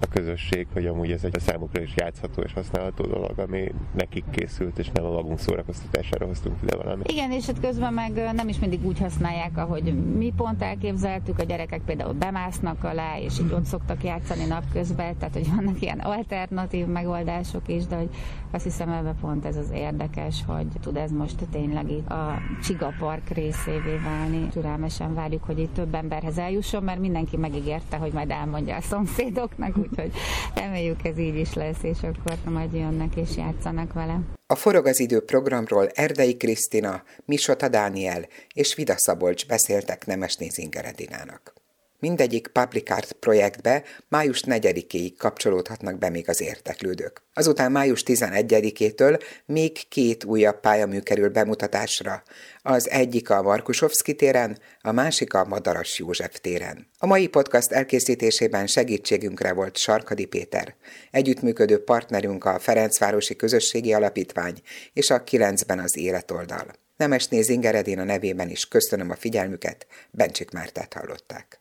A 0.00 0.06
közösség, 0.06 0.66
hogy 0.72 0.86
amúgy 0.86 1.10
ez 1.10 1.24
egy 1.24 1.40
számukra 1.40 1.82
is 1.82 1.92
játszható 1.96 2.42
és 2.42 2.52
használható 2.52 3.04
dolog, 3.04 3.38
ami 3.38 3.72
nekik 3.94 4.24
készült, 4.30 4.78
és 4.78 4.90
nem 4.92 5.04
a 5.04 5.10
magunk 5.10 5.38
szórakoztatására 5.38 6.26
hoztunk 6.26 6.56
ide 6.62 6.76
valamit. 6.76 7.10
Igen, 7.10 7.32
és 7.32 7.46
hát 7.46 7.60
közben 7.60 7.92
meg 7.92 8.12
nem 8.34 8.48
is 8.48 8.58
mindig 8.58 8.86
úgy 8.86 8.98
használják, 8.98 9.56
ahogy 9.56 10.14
mi 10.16 10.32
pont 10.36 10.62
elképzeltük. 10.62 11.38
A 11.38 11.44
gyerekek 11.44 11.80
például 11.80 12.12
bemásznak 12.12 12.84
alá, 12.84 13.18
és 13.18 13.40
így 13.40 13.52
ott 13.52 13.64
szoktak 13.64 14.04
játszani 14.04 14.44
napközben, 14.44 15.16
tehát 15.18 15.34
hogy 15.34 15.54
vannak 15.54 15.82
ilyen 15.82 15.98
alternatív 15.98 16.86
megoldások 16.86 17.68
is, 17.68 17.86
de 17.86 17.96
hogy 17.96 18.08
azt 18.50 18.64
hiszem 18.64 18.90
ebben 18.90 19.16
pont 19.20 19.44
ez 19.44 19.56
az 19.56 19.70
érdekes, 19.74 20.44
hogy 20.46 20.66
tud 20.80 20.96
ez 20.96 21.10
most 21.10 21.36
tényleg 21.50 21.90
itt 21.90 22.08
a 22.08 22.38
Csiga 22.62 22.92
Park 22.98 23.28
részévé 23.28 23.96
válni. 24.04 24.48
Türelmesen 24.48 25.14
várjuk, 25.14 25.44
hogy 25.44 25.58
itt 25.58 25.74
több 25.74 25.94
emberhez 25.94 26.38
eljusson, 26.38 26.82
mert 26.82 27.00
mindenki 27.00 27.36
megígérte, 27.36 27.96
hogy 27.96 28.12
majd 28.12 28.30
elmondja 28.30 28.76
a 28.76 28.80
szomszédoknak, 28.80 29.76
úgyhogy 29.90 30.12
reméljük 30.54 31.04
ez 31.04 31.18
így 31.18 31.36
is 31.36 31.54
lesz, 31.54 31.82
és 31.82 31.98
akkor 32.02 32.52
majd 32.52 32.72
jönnek 32.72 33.16
és 33.16 33.36
játszanak 33.36 33.92
vele. 33.92 34.20
A 34.46 34.54
Forog 34.54 34.86
az 34.86 35.00
idő 35.00 35.20
programról 35.20 35.88
Erdei 35.88 36.36
Krisztina, 36.36 37.02
Misota 37.24 37.68
Dániel 37.68 38.26
és 38.54 38.74
Vida 38.74 38.94
Szabolcs 38.96 39.46
beszéltek 39.46 40.06
Nemesné 40.06 40.48
Zingeredinának. 40.48 41.63
Mindegyik 42.04 42.46
Public 42.46 42.90
Art 42.90 43.12
projektbe 43.12 43.82
május 44.08 44.42
4-éig 44.46 45.12
kapcsolódhatnak 45.18 45.98
be 45.98 46.08
még 46.08 46.28
az 46.28 46.40
érteklődők. 46.40 47.22
Azután 47.34 47.72
május 47.72 48.02
11-től 48.06 49.22
még 49.46 49.88
két 49.88 50.24
újabb 50.24 50.60
pályamű 50.60 50.98
kerül 50.98 51.28
bemutatásra. 51.28 52.22
Az 52.62 52.90
egyik 52.90 53.30
a 53.30 53.42
Markusovszki 53.42 54.14
téren, 54.14 54.58
a 54.80 54.92
másik 54.92 55.34
a 55.34 55.44
Madaras 55.44 55.98
József 55.98 56.40
téren. 56.40 56.86
A 56.98 57.06
mai 57.06 57.26
podcast 57.26 57.72
elkészítésében 57.72 58.66
segítségünkre 58.66 59.52
volt 59.52 59.76
Sarkadi 59.76 60.24
Péter. 60.24 60.74
Együttműködő 61.10 61.84
partnerünk 61.84 62.44
a 62.44 62.58
Ferencvárosi 62.58 63.36
Közösségi 63.36 63.92
Alapítvány 63.92 64.60
és 64.92 65.10
a 65.10 65.24
9-ben 65.24 65.78
az 65.78 65.96
Életoldal. 65.96 66.66
Nemesné 66.96 67.40
Zingeredén 67.40 67.98
a 67.98 68.04
nevében 68.04 68.48
is 68.48 68.68
köszönöm 68.68 69.10
a 69.10 69.16
figyelmüket, 69.16 69.86
Bencsik 70.10 70.50
Mártát 70.50 70.92
hallották. 70.92 71.60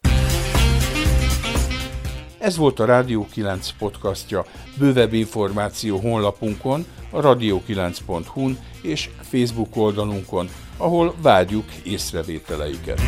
Ez 2.43 2.57
volt 2.57 2.79
a 2.79 2.85
Rádió 2.85 3.27
9 3.31 3.69
podcastja. 3.77 4.45
Bővebb 4.77 5.13
információ 5.13 5.97
honlapunkon, 5.97 6.85
a 7.09 7.19
radio9.hu-n 7.19 8.57
és 8.81 9.09
Facebook 9.21 9.75
oldalunkon, 9.75 10.49
ahol 10.77 11.13
várjuk 11.21 11.65
észrevételeiket. 11.83 13.01